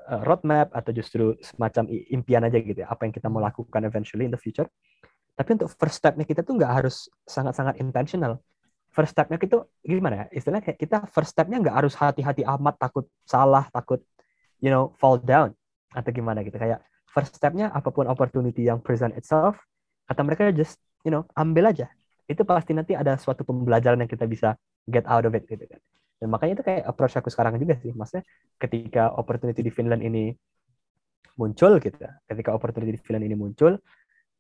roadmap 0.09 0.73
atau 0.73 0.91
justru 0.97 1.37
semacam 1.45 1.85
impian 2.09 2.41
aja 2.41 2.59
gitu 2.59 2.81
ya, 2.81 2.89
apa 2.89 3.05
yang 3.05 3.13
kita 3.13 3.29
mau 3.29 3.45
lakukan 3.45 3.85
eventually 3.85 4.25
in 4.25 4.33
the 4.33 4.41
future. 4.41 4.65
Tapi 5.37 5.55
untuk 5.55 5.71
first 5.77 6.01
step-nya 6.03 6.25
kita 6.27 6.43
tuh 6.43 6.57
nggak 6.57 6.73
harus 6.83 7.07
sangat-sangat 7.29 7.79
intentional. 7.79 8.41
First 8.91 9.15
step-nya 9.15 9.39
itu 9.39 9.63
gimana 9.85 10.27
ya? 10.27 10.41
Istilahnya 10.41 10.65
kayak 10.65 10.79
kita 10.81 10.99
first 11.13 11.37
step-nya 11.37 11.61
nggak 11.63 11.77
harus 11.77 11.95
hati-hati 11.95 12.43
amat, 12.43 12.75
takut 12.81 13.07
salah, 13.23 13.69
takut 13.71 14.03
you 14.59 14.73
know 14.73 14.97
fall 14.99 15.21
down 15.21 15.55
atau 15.95 16.11
gimana 16.11 16.43
gitu. 16.43 16.59
Kayak 16.59 16.83
first 17.07 17.37
step-nya 17.37 17.71
apa 17.71 17.93
pun 17.93 18.09
opportunity 18.11 18.67
yang 18.67 18.83
present 18.83 19.15
itself, 19.15 19.61
kata 20.11 20.25
mereka 20.25 20.51
just 20.51 20.81
you 21.05 21.13
know 21.13 21.29
ambil 21.39 21.71
aja. 21.71 21.87
Itu 22.27 22.43
pasti 22.49 22.75
nanti 22.75 22.97
ada 22.97 23.15
suatu 23.21 23.45
pembelajaran 23.45 24.03
yang 24.03 24.11
kita 24.11 24.27
bisa 24.27 24.59
get 24.89 25.05
out 25.07 25.29
of 25.29 25.37
it 25.37 25.45
gitu 25.47 25.69
kan. 25.69 25.79
Dan 26.19 26.35
makanya 26.35 26.59
itu 26.59 26.65
kayak 26.67 26.83
approach 26.83 27.15
aku 27.15 27.31
sekarang 27.31 27.57
juga 27.63 27.79
sih. 27.79 27.95
Maksudnya 27.95 28.27
ketika 28.59 29.15
opportunity 29.15 29.63
di 29.63 29.71
Finland 29.71 30.03
ini 30.03 30.35
muncul 31.39 31.79
gitu, 31.79 31.95
ketika 32.27 32.51
opportunity 32.51 32.99
di 32.99 33.01
Finland 33.01 33.25
ini 33.31 33.39
muncul, 33.39 33.79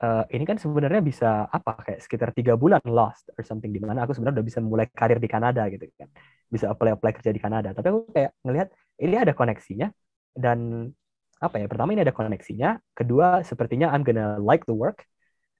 uh, 0.02 0.24
ini 0.34 0.42
kan 0.42 0.58
sebenarnya 0.58 0.98
bisa 0.98 1.46
apa 1.46 1.78
kayak 1.86 2.02
sekitar 2.02 2.34
tiga 2.34 2.58
bulan 2.58 2.82
lost 2.86 3.30
or 3.38 3.46
something 3.46 3.70
di 3.70 3.78
mana 3.78 4.02
aku 4.02 4.18
sebenarnya 4.18 4.42
udah 4.42 4.46
bisa 4.46 4.58
mulai 4.58 4.90
karir 4.90 5.22
di 5.22 5.30
Kanada 5.30 5.70
gitu 5.70 5.86
kan, 5.94 6.10
bisa 6.50 6.74
apply 6.74 6.98
apply 6.98 7.14
kerja 7.14 7.30
di 7.30 7.38
Kanada. 7.38 7.70
Tapi 7.70 7.86
aku 7.86 8.00
kayak 8.10 8.34
ngelihat 8.42 8.68
ini 8.98 9.14
ada 9.14 9.30
koneksinya 9.30 9.94
dan 10.34 10.90
apa 11.38 11.62
ya? 11.62 11.70
Pertama 11.70 11.94
ini 11.94 12.02
ada 12.02 12.10
koneksinya, 12.10 12.82
kedua 12.98 13.46
sepertinya 13.46 13.94
I'm 13.94 14.02
gonna 14.02 14.42
like 14.42 14.66
the 14.66 14.74
work, 14.74 15.06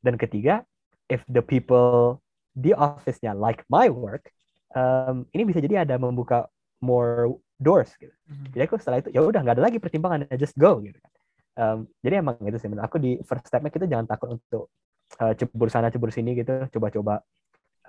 dan 0.02 0.18
ketiga 0.18 0.66
if 1.06 1.22
the 1.30 1.40
people 1.40 2.18
di 2.58 2.74
office-nya 2.74 3.38
like 3.38 3.62
my 3.70 3.86
work, 3.86 4.26
um, 4.74 5.24
ini 5.32 5.42
bisa 5.48 5.62
jadi 5.62 5.84
ada 5.86 5.96
membuka 5.96 6.48
more 6.84 7.36
doors 7.58 7.90
gitu. 7.98 8.12
Mm-hmm. 8.12 8.46
Jadi 8.54 8.62
aku 8.64 8.74
setelah 8.78 8.98
itu 9.02 9.10
ya 9.12 9.20
udah 9.24 9.40
nggak 9.42 9.56
ada 9.58 9.64
lagi 9.64 9.78
pertimbangan, 9.80 10.28
just 10.36 10.54
go 10.58 10.78
gitu 10.82 10.98
kan. 10.98 11.12
Um, 11.58 11.78
jadi 12.06 12.22
emang 12.22 12.38
itu 12.46 12.58
sih 12.60 12.70
menurut 12.70 12.86
aku 12.86 13.02
di 13.02 13.18
first 13.26 13.50
stepnya 13.50 13.70
kita 13.74 13.90
jangan 13.90 14.06
takut 14.06 14.38
untuk 14.38 14.70
uh, 15.18 15.34
cebur 15.34 15.66
sana 15.66 15.90
cebur 15.90 16.14
sini 16.14 16.38
gitu, 16.38 16.70
coba-coba 16.70 17.18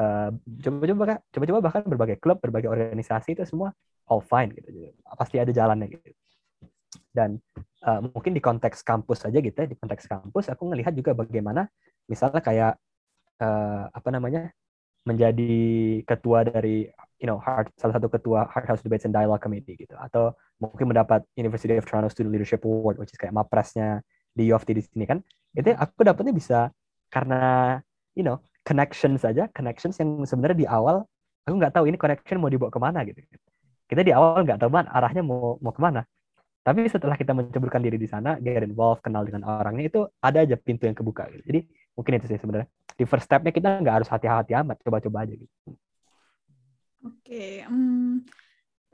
uh, 0.01 0.29
coba-coba 0.65 1.21
coba-coba 1.29 1.59
bahkan 1.61 1.81
berbagai 1.85 2.17
klub, 2.17 2.41
berbagai 2.41 2.65
organisasi 2.65 3.37
itu 3.37 3.45
semua 3.45 3.69
all 4.09 4.25
fine 4.25 4.57
gitu. 4.57 4.73
Pasti 5.13 5.37
ada 5.37 5.53
jalannya 5.53 5.85
gitu. 5.93 6.09
dan 7.13 7.37
uh, 7.85 8.01
mungkin 8.01 8.33
di 8.33 8.41
konteks 8.41 8.81
kampus 8.81 9.25
saja 9.25 9.37
gitu 9.41 9.53
ya 9.53 9.67
di 9.69 9.77
konteks 9.77 10.09
kampus 10.09 10.49
aku 10.49 10.73
ngelihat 10.73 10.93
juga 10.93 11.13
bagaimana 11.13 11.69
misalnya 12.09 12.41
kayak 12.41 12.73
uh, 13.41 13.85
apa 13.89 14.09
namanya 14.09 14.49
menjadi 15.07 15.55
ketua 16.03 16.43
dari 16.43 16.87
you 17.19 17.27
know 17.27 17.39
Hart, 17.39 17.71
salah 17.75 17.99
satu 17.99 18.07
ketua 18.11 18.47
Hard 18.47 18.65
House 18.67 18.81
Debates 18.83 19.07
and 19.07 19.15
Dialogue 19.15 19.43
Committee 19.43 19.75
gitu. 19.79 19.95
Atau 19.99 20.35
mungkin 20.59 20.91
mendapat 20.91 21.23
University 21.35 21.75
of 21.75 21.87
Toronto 21.87 22.11
Student 22.11 22.35
Leadership 22.35 22.63
Award 22.63 22.99
which 22.99 23.11
is 23.11 23.19
kayak 23.19 23.35
mapresnya 23.35 24.03
di 24.35 24.49
U 24.51 24.55
of 24.55 24.63
T 24.67 24.75
di 24.75 24.83
sini 24.83 25.05
kan. 25.07 25.19
Itu 25.55 25.75
aku 25.75 26.03
dapatnya 26.07 26.33
bisa 26.35 26.71
karena 27.11 27.75
you 28.15 28.23
know 28.23 28.39
connection 28.63 29.17
saja 29.17 29.49
connections 29.51 29.97
yang 29.97 30.21
sebenarnya 30.27 30.57
di 30.63 30.67
awal 30.69 31.01
aku 31.47 31.55
nggak 31.57 31.73
tahu 31.73 31.89
ini 31.89 31.97
connection 31.97 32.37
mau 32.39 32.51
dibawa 32.51 32.71
ke 32.71 32.79
mana 32.79 32.99
gitu. 33.07 33.19
Kita 33.89 34.01
di 34.05 34.13
awal 34.13 34.45
nggak 34.45 34.59
tahu 34.61 34.69
banget 34.69 34.87
arahnya 34.93 35.23
mau 35.25 35.57
mau 35.59 35.73
ke 35.73 35.81
mana? 35.81 36.05
Tapi 36.59 36.85
setelah 36.91 37.15
kita 37.17 37.33
menceburkan 37.33 37.81
diri 37.81 37.97
di 37.97 38.05
sana 38.05 38.37
get 38.37 38.61
involved 38.61 39.01
kenal 39.01 39.25
dengan 39.25 39.47
orangnya 39.47 39.89
itu 39.89 40.05
ada 40.21 40.43
aja 40.45 40.53
pintu 40.59 40.85
yang 40.85 40.93
kebuka 40.93 41.25
gitu. 41.33 41.43
jadi 41.49 41.59
mungkin 41.99 42.15
itu 42.15 42.31
sih 42.31 42.39
sebenarnya 42.39 42.71
di 42.95 43.03
first 43.03 43.27
stepnya 43.27 43.51
kita 43.51 43.83
nggak 43.83 43.95
harus 43.99 44.09
hati-hati 44.09 44.55
amat 44.55 44.79
coba-coba 44.79 45.27
aja 45.27 45.35
gitu 45.35 45.55
oke 45.67 45.75
okay. 47.19 47.67
um, 47.67 48.23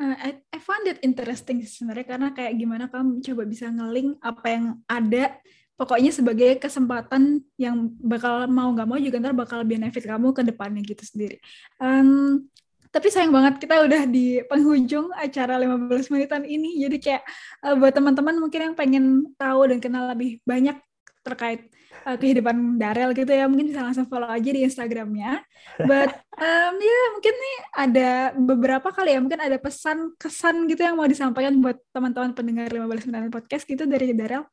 uh, 0.01 0.17
I, 0.17 0.41
I 0.49 0.57
found 0.57 0.89
it 0.89 0.97
interesting 1.05 1.61
sebenarnya 1.61 2.05
karena 2.09 2.27
kayak 2.33 2.57
gimana 2.57 2.89
kamu 2.89 3.21
coba 3.21 3.43
bisa 3.45 3.69
ngeling 3.69 4.17
apa 4.25 4.45
yang 4.49 4.65
ada 4.89 5.37
pokoknya 5.75 6.11
sebagai 6.11 6.57
kesempatan 6.57 7.43
yang 7.59 7.91
bakal 7.99 8.47
mau 8.47 8.71
nggak 8.71 8.87
mau 8.87 8.99
juga 8.99 9.19
ntar 9.19 9.35
bakal 9.35 9.61
benefit 9.67 10.07
kamu 10.07 10.31
ke 10.31 10.41
depannya 10.47 10.81
gitu 10.81 11.03
sendiri. 11.03 11.37
Um, 11.79 12.47
tapi 12.95 13.11
sayang 13.11 13.35
banget 13.35 13.59
kita 13.59 13.83
udah 13.83 14.07
di 14.07 14.39
penghujung 14.47 15.11
acara 15.11 15.59
15 15.59 16.15
menitan 16.15 16.47
ini. 16.47 16.79
Jadi 16.79 16.97
kayak 17.03 17.23
uh, 17.67 17.75
buat 17.75 17.91
teman-teman 17.91 18.39
mungkin 18.39 18.71
yang 18.71 18.75
pengen 18.75 19.05
tahu 19.35 19.67
dan 19.67 19.83
kenal 19.83 20.15
lebih 20.15 20.39
banyak 20.47 20.79
terkait 21.27 21.67
uh, 22.05 22.17
kehidupan 22.17 22.77
Darel 22.77 23.11
gitu 23.17 23.27
ya, 23.33 23.49
mungkin 23.49 23.73
bisa 23.73 23.81
langsung 23.81 24.05
follow 24.05 24.29
aja 24.29 24.49
di 24.49 24.61
Instagramnya. 24.61 25.41
But 25.81 26.13
um, 26.37 26.73
ya 26.77 26.87
yeah, 26.87 27.05
mungkin 27.17 27.33
nih 27.35 27.57
ada 27.73 28.09
beberapa 28.37 28.89
kali 28.93 29.17
ya, 29.17 29.19
mungkin 29.19 29.41
ada 29.41 29.57
pesan 29.57 30.13
kesan 30.15 30.69
gitu 30.69 30.85
yang 30.85 30.95
mau 30.95 31.09
disampaikan 31.09 31.57
buat 31.59 31.81
teman-teman 31.91 32.37
pendengar 32.37 32.69
15 32.69 33.09
menitan 33.09 33.33
podcast 33.33 33.65
gitu 33.65 33.83
dari 33.89 34.13
Darel. 34.13 34.45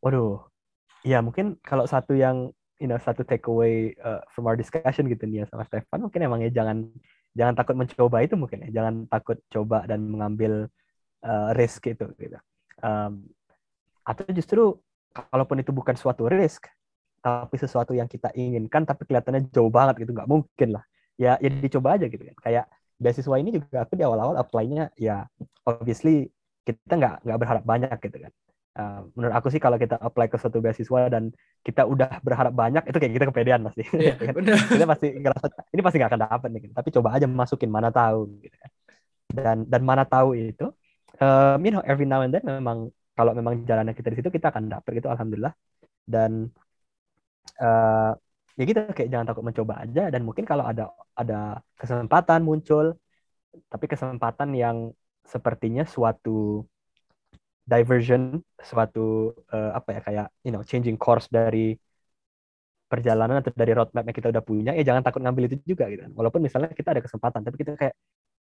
Waduh, 0.00 0.46
ya 1.04 1.20
mungkin 1.20 1.60
kalau 1.60 1.84
satu 1.84 2.16
yang 2.16 2.48
you 2.80 2.88
know 2.88 2.96
satu 2.96 3.20
takeaway 3.26 3.92
uh, 4.00 4.24
from 4.32 4.48
our 4.48 4.56
discussion 4.56 5.04
gitu 5.04 5.28
nih 5.28 5.44
ya 5.44 5.52
sama 5.52 5.68
Stefan 5.68 6.00
mungkin 6.00 6.24
emangnya 6.24 6.48
jangan 6.48 6.88
jangan 7.34 7.54
takut 7.54 7.74
mencoba 7.78 8.16
itu 8.24 8.34
mungkin 8.34 8.66
ya. 8.66 8.82
Jangan 8.82 8.94
takut 9.06 9.38
coba 9.50 9.86
dan 9.86 10.06
mengambil 10.06 10.66
uh, 11.22 11.50
risk 11.54 11.86
itu 11.86 12.06
gitu. 12.18 12.38
Um, 12.80 13.28
atau 14.02 14.24
justru 14.32 14.62
kalaupun 15.10 15.58
itu 15.62 15.74
bukan 15.74 15.98
suatu 15.98 16.30
risk 16.30 16.70
tapi 17.20 17.56
sesuatu 17.60 17.92
yang 17.92 18.08
kita 18.08 18.32
inginkan 18.32 18.88
tapi 18.88 19.04
kelihatannya 19.04 19.52
jauh 19.52 19.68
banget 19.68 20.04
gitu 20.06 20.16
nggak 20.16 20.30
mungkin 20.30 20.68
lah. 20.80 20.84
Ya 21.20 21.36
ya 21.36 21.48
dicoba 21.52 22.00
aja 22.00 22.08
gitu 22.08 22.24
kan. 22.24 22.36
Kayak 22.40 22.64
beasiswa 22.96 23.36
ini 23.36 23.60
juga 23.60 23.84
aku 23.84 23.92
di 23.96 24.04
awal-awal 24.04 24.40
apply-nya 24.40 24.92
ya 24.96 25.28
obviously 25.68 26.32
kita 26.64 26.96
nggak 26.96 27.14
nggak 27.24 27.38
berharap 27.38 27.64
banyak 27.64 27.96
gitu 28.00 28.18
kan. 28.24 28.32
Uh, 28.70 29.00
menurut 29.18 29.34
aku 29.34 29.50
sih 29.52 29.60
kalau 29.60 29.76
kita 29.76 29.98
apply 29.98 30.30
ke 30.30 30.38
suatu 30.40 30.62
beasiswa 30.62 31.10
dan 31.10 31.34
kita 31.60 31.84
udah 31.84 32.22
berharap 32.24 32.54
banyak 32.54 32.86
itu 32.88 32.96
kayak 32.96 33.12
kita 33.20 33.26
kepedean 33.28 33.60
pasti. 33.68 33.82
Yeah, 34.00 34.16
kita 34.16 34.86
pasti 34.88 35.08
ngerasa 35.20 35.46
ini 35.76 35.80
pasti 35.84 35.96
nggak 36.00 36.10
akan 36.16 36.22
dapat 36.24 36.48
nih 36.56 36.62
tapi 36.72 36.88
coba 36.94 37.08
aja 37.20 37.26
masukin 37.28 37.68
mana 37.68 37.92
tahu 37.92 38.40
gitu 38.40 38.56
kan. 38.56 38.70
Dan 39.30 39.56
dan 39.68 39.82
mana 39.84 40.08
tahu 40.08 40.32
itu 40.38 40.72
um, 41.20 41.58
you 41.60 41.72
know 41.74 41.84
every 41.84 42.08
now 42.08 42.24
and 42.24 42.32
then 42.32 42.44
memang 42.48 42.88
kalau 43.20 43.32
memang 43.36 43.54
jalannya 43.68 43.92
kita 43.92 44.08
di 44.12 44.16
situ 44.24 44.32
kita 44.32 44.48
akan 44.48 44.64
dapat 44.72 44.90
gitu 44.96 45.08
alhamdulillah. 45.12 45.52
Dan 46.08 46.48
uh, 47.60 48.12
ya 48.56 48.62
gitu 48.64 48.80
kayak 48.96 49.08
jangan 49.12 49.26
takut 49.28 49.44
mencoba 49.44 49.74
aja. 49.84 50.08
Dan 50.08 50.24
mungkin 50.24 50.48
kalau 50.48 50.64
ada 50.64 50.88
ada 51.12 51.60
kesempatan 51.76 52.40
muncul 52.48 52.96
tapi 53.68 53.84
kesempatan 53.92 54.56
yang 54.56 54.76
sepertinya 55.32 55.84
suatu 55.84 56.64
diversion 57.72 58.40
suatu 58.58 59.36
uh, 59.54 59.70
apa 59.78 59.88
ya 59.94 60.00
kayak 60.06 60.26
you 60.46 60.50
know 60.54 60.62
changing 60.64 60.96
course 60.98 61.28
dari 61.28 61.76
perjalanan 62.90 63.38
atau 63.38 63.54
dari 63.54 63.70
roadmap 63.78 64.02
yang 64.02 64.16
kita 64.18 64.28
udah 64.34 64.42
punya 64.42 64.70
ya 64.74 64.82
jangan 64.82 65.02
takut 65.06 65.20
ngambil 65.22 65.44
itu 65.46 65.56
juga 65.62 65.86
gitu. 65.92 66.02
Walaupun 66.18 66.40
misalnya 66.42 66.74
kita 66.74 66.88
ada 66.94 67.02
kesempatan 67.04 67.40
tapi 67.46 67.56
kita 67.62 67.78
kayak 67.78 67.94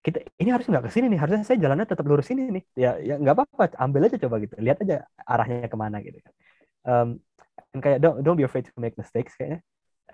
kita 0.05 0.19
ini 0.39 0.51
harus 0.55 0.67
nggak 0.71 0.85
ke 0.87 0.91
sini 0.95 1.07
nih 1.13 1.19
harusnya 1.21 1.43
saya 1.43 1.59
jalannya 1.59 1.87
tetap 1.89 2.05
lurus 2.07 2.29
ini 2.33 2.43
nih. 2.57 2.65
Ya 2.79 2.91
ya 3.03 3.15
nggak 3.19 3.35
apa-apa 3.35 3.65
ambil 3.85 4.01
aja 4.07 4.17
coba 4.25 4.37
gitu. 4.45 4.55
Lihat 4.59 4.79
aja 4.87 4.97
arahnya 5.27 5.67
ke 5.73 5.77
mana 5.77 5.97
gitu 6.07 6.19
kan. 6.23 6.33
Um, 6.89 7.09
kayak 7.83 7.99
don't 8.03 8.23
don't 8.25 8.39
be 8.39 8.47
afraid 8.47 8.65
to 8.67 8.73
make 8.79 8.95
mistakes 8.97 9.35
kayaknya. 9.35 9.61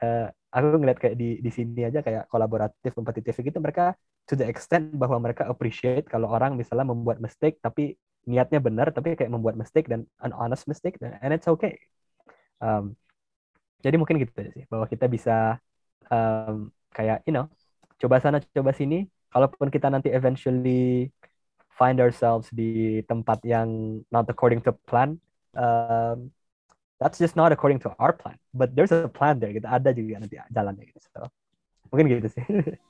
Uh, 0.03 0.27
aku 0.51 0.67
ngeliat 0.83 0.99
kayak 0.99 1.17
di 1.21 1.39
di 1.39 1.51
sini 1.55 1.87
aja 1.87 2.03
kayak 2.03 2.27
kolaboratif 2.27 2.91
kompetitif 2.99 3.35
gitu 3.39 3.59
mereka 3.63 3.95
to 4.27 4.35
the 4.35 4.47
extent 4.47 4.91
bahwa 4.99 5.23
mereka 5.23 5.47
appreciate 5.47 6.11
kalau 6.11 6.27
orang 6.35 6.59
misalnya 6.59 6.91
membuat 6.91 7.23
mistake 7.23 7.63
tapi 7.63 7.95
niatnya 8.27 8.59
benar 8.59 8.91
tapi 8.91 9.15
kayak 9.15 9.31
membuat 9.31 9.55
mistake 9.55 9.87
dan 9.87 10.09
an 10.19 10.33
honest 10.35 10.67
mistake 10.67 10.99
and 10.99 11.31
it's 11.31 11.47
okay. 11.47 11.79
Um, 12.59 12.97
jadi 13.85 14.01
mungkin 14.01 14.17
gitu 14.23 14.33
aja 14.41 14.51
sih 14.57 14.65
bahwa 14.67 14.89
kita 14.89 15.07
bisa 15.07 15.61
um, 16.09 16.73
kayak 16.91 17.21
you 17.29 17.35
know 17.37 17.47
coba 18.01 18.19
sana 18.19 18.41
coba 18.41 18.73
sini 18.73 19.07
kalaupun 19.35 19.69
kita 19.69 19.91
nanti 19.91 20.15
eventually 20.15 21.11
find 21.75 21.99
ourselves 21.99 22.47
di 22.55 23.03
tempat 23.11 23.43
yang 23.43 23.99
not 24.15 24.31
according 24.31 24.63
to 24.63 24.71
plan 24.87 25.19
um, 25.59 26.31
that's 27.01 27.19
just 27.19 27.37
not 27.37 27.53
according 27.53 27.79
to 27.81 27.93
our 27.99 28.13
plan. 28.13 28.39
But 28.55 28.75
there's 28.77 28.93
a 28.93 29.09
plan 29.09 29.39
there 29.39 29.53
gitu. 29.53 29.67
Ada 29.67 29.93
juga 29.93 30.23
nanti 30.23 30.39
jalannya 30.51 30.85
gitu. 30.89 30.99
So, 31.13 31.29
mungkin 31.91 32.09
gitu 32.11 32.29
sih. 32.31 32.45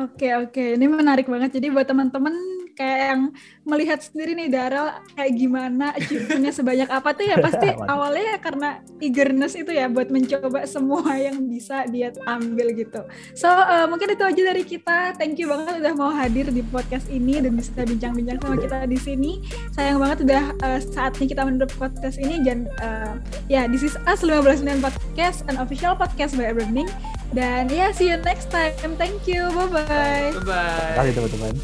Oke 0.00 0.32
oke, 0.32 0.80
ini 0.80 0.88
menarik 0.88 1.28
banget. 1.28 1.60
Jadi 1.60 1.68
buat 1.68 1.84
teman-teman 1.84 2.32
kayak 2.78 2.98
yang 3.10 3.22
melihat 3.66 3.98
sendiri 3.98 4.38
nih 4.38 4.48
Daryl 4.54 4.88
kayak 5.18 5.32
gimana 5.34 5.90
achievementnya 5.98 6.52
sebanyak 6.54 6.88
apa 6.88 7.10
tuh 7.10 7.26
ya 7.26 7.36
pasti 7.46 7.68
awalnya 7.74 8.24
ya 8.32 8.36
karena 8.38 8.68
eagerness 9.02 9.58
itu 9.58 9.74
ya 9.74 9.90
buat 9.90 10.08
mencoba 10.14 10.62
semua 10.70 11.18
yang 11.18 11.50
bisa 11.50 11.82
dia 11.90 12.14
ambil 12.30 12.70
gitu. 12.78 13.02
So 13.34 13.50
uh, 13.50 13.90
mungkin 13.90 14.14
itu 14.14 14.22
aja 14.22 14.42
dari 14.54 14.62
kita. 14.62 15.18
Thank 15.18 15.42
you 15.42 15.50
banget 15.50 15.82
udah 15.82 15.92
mau 15.98 16.14
hadir 16.14 16.46
di 16.54 16.62
podcast 16.70 17.10
ini 17.10 17.42
dan 17.42 17.58
bisa 17.58 17.74
bincang-bincang 17.82 18.38
sama 18.38 18.56
kita 18.56 18.86
di 18.86 18.98
sini. 19.02 19.32
Sayang 19.74 19.98
banget 19.98 20.18
udah 20.22 20.44
uh, 20.62 20.78
saatnya 20.78 21.26
kita 21.26 21.42
menutup 21.42 21.74
podcast 21.74 22.16
ini 22.22 22.38
dan 22.46 22.70
uh, 22.78 23.18
ya 23.50 23.62
yeah, 23.62 23.64
this 23.66 23.82
is 23.82 23.98
us 24.06 24.22
15 24.22 24.62
menit 24.62 24.78
podcast 24.78 25.42
an 25.50 25.58
official 25.58 25.98
podcast 25.98 26.38
by 26.38 26.46
Everning. 26.46 26.86
Dan 27.28 27.68
ya, 27.68 27.76
yeah, 27.76 27.90
see 27.92 28.08
you 28.08 28.16
next 28.24 28.50
time. 28.50 28.72
Thank 28.96 29.28
you. 29.28 29.52
Bye-bye. 29.52 30.32
Bye-bye. 30.42 31.12
Terima 31.12 31.28
teman-teman. 31.28 31.54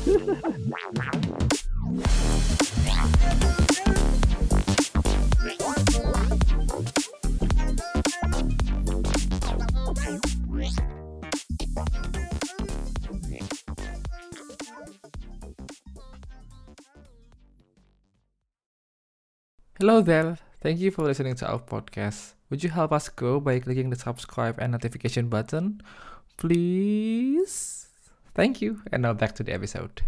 Hello 19.80 20.00
there. 20.00 20.38
Thank 20.64 20.80
you 20.80 20.90
for 20.90 21.04
listening 21.04 21.34
to 21.34 21.46
our 21.46 21.58
podcast. 21.58 22.32
Would 22.48 22.64
you 22.64 22.70
help 22.70 22.90
us 22.90 23.10
grow 23.10 23.38
by 23.38 23.58
clicking 23.58 23.90
the 23.90 23.96
subscribe 23.96 24.56
and 24.58 24.72
notification 24.72 25.28
button? 25.28 25.82
Please? 26.38 27.88
Thank 28.34 28.62
you, 28.62 28.80
and 28.90 29.02
now 29.02 29.12
back 29.12 29.34
to 29.34 29.42
the 29.42 29.52
episode. 29.52 30.00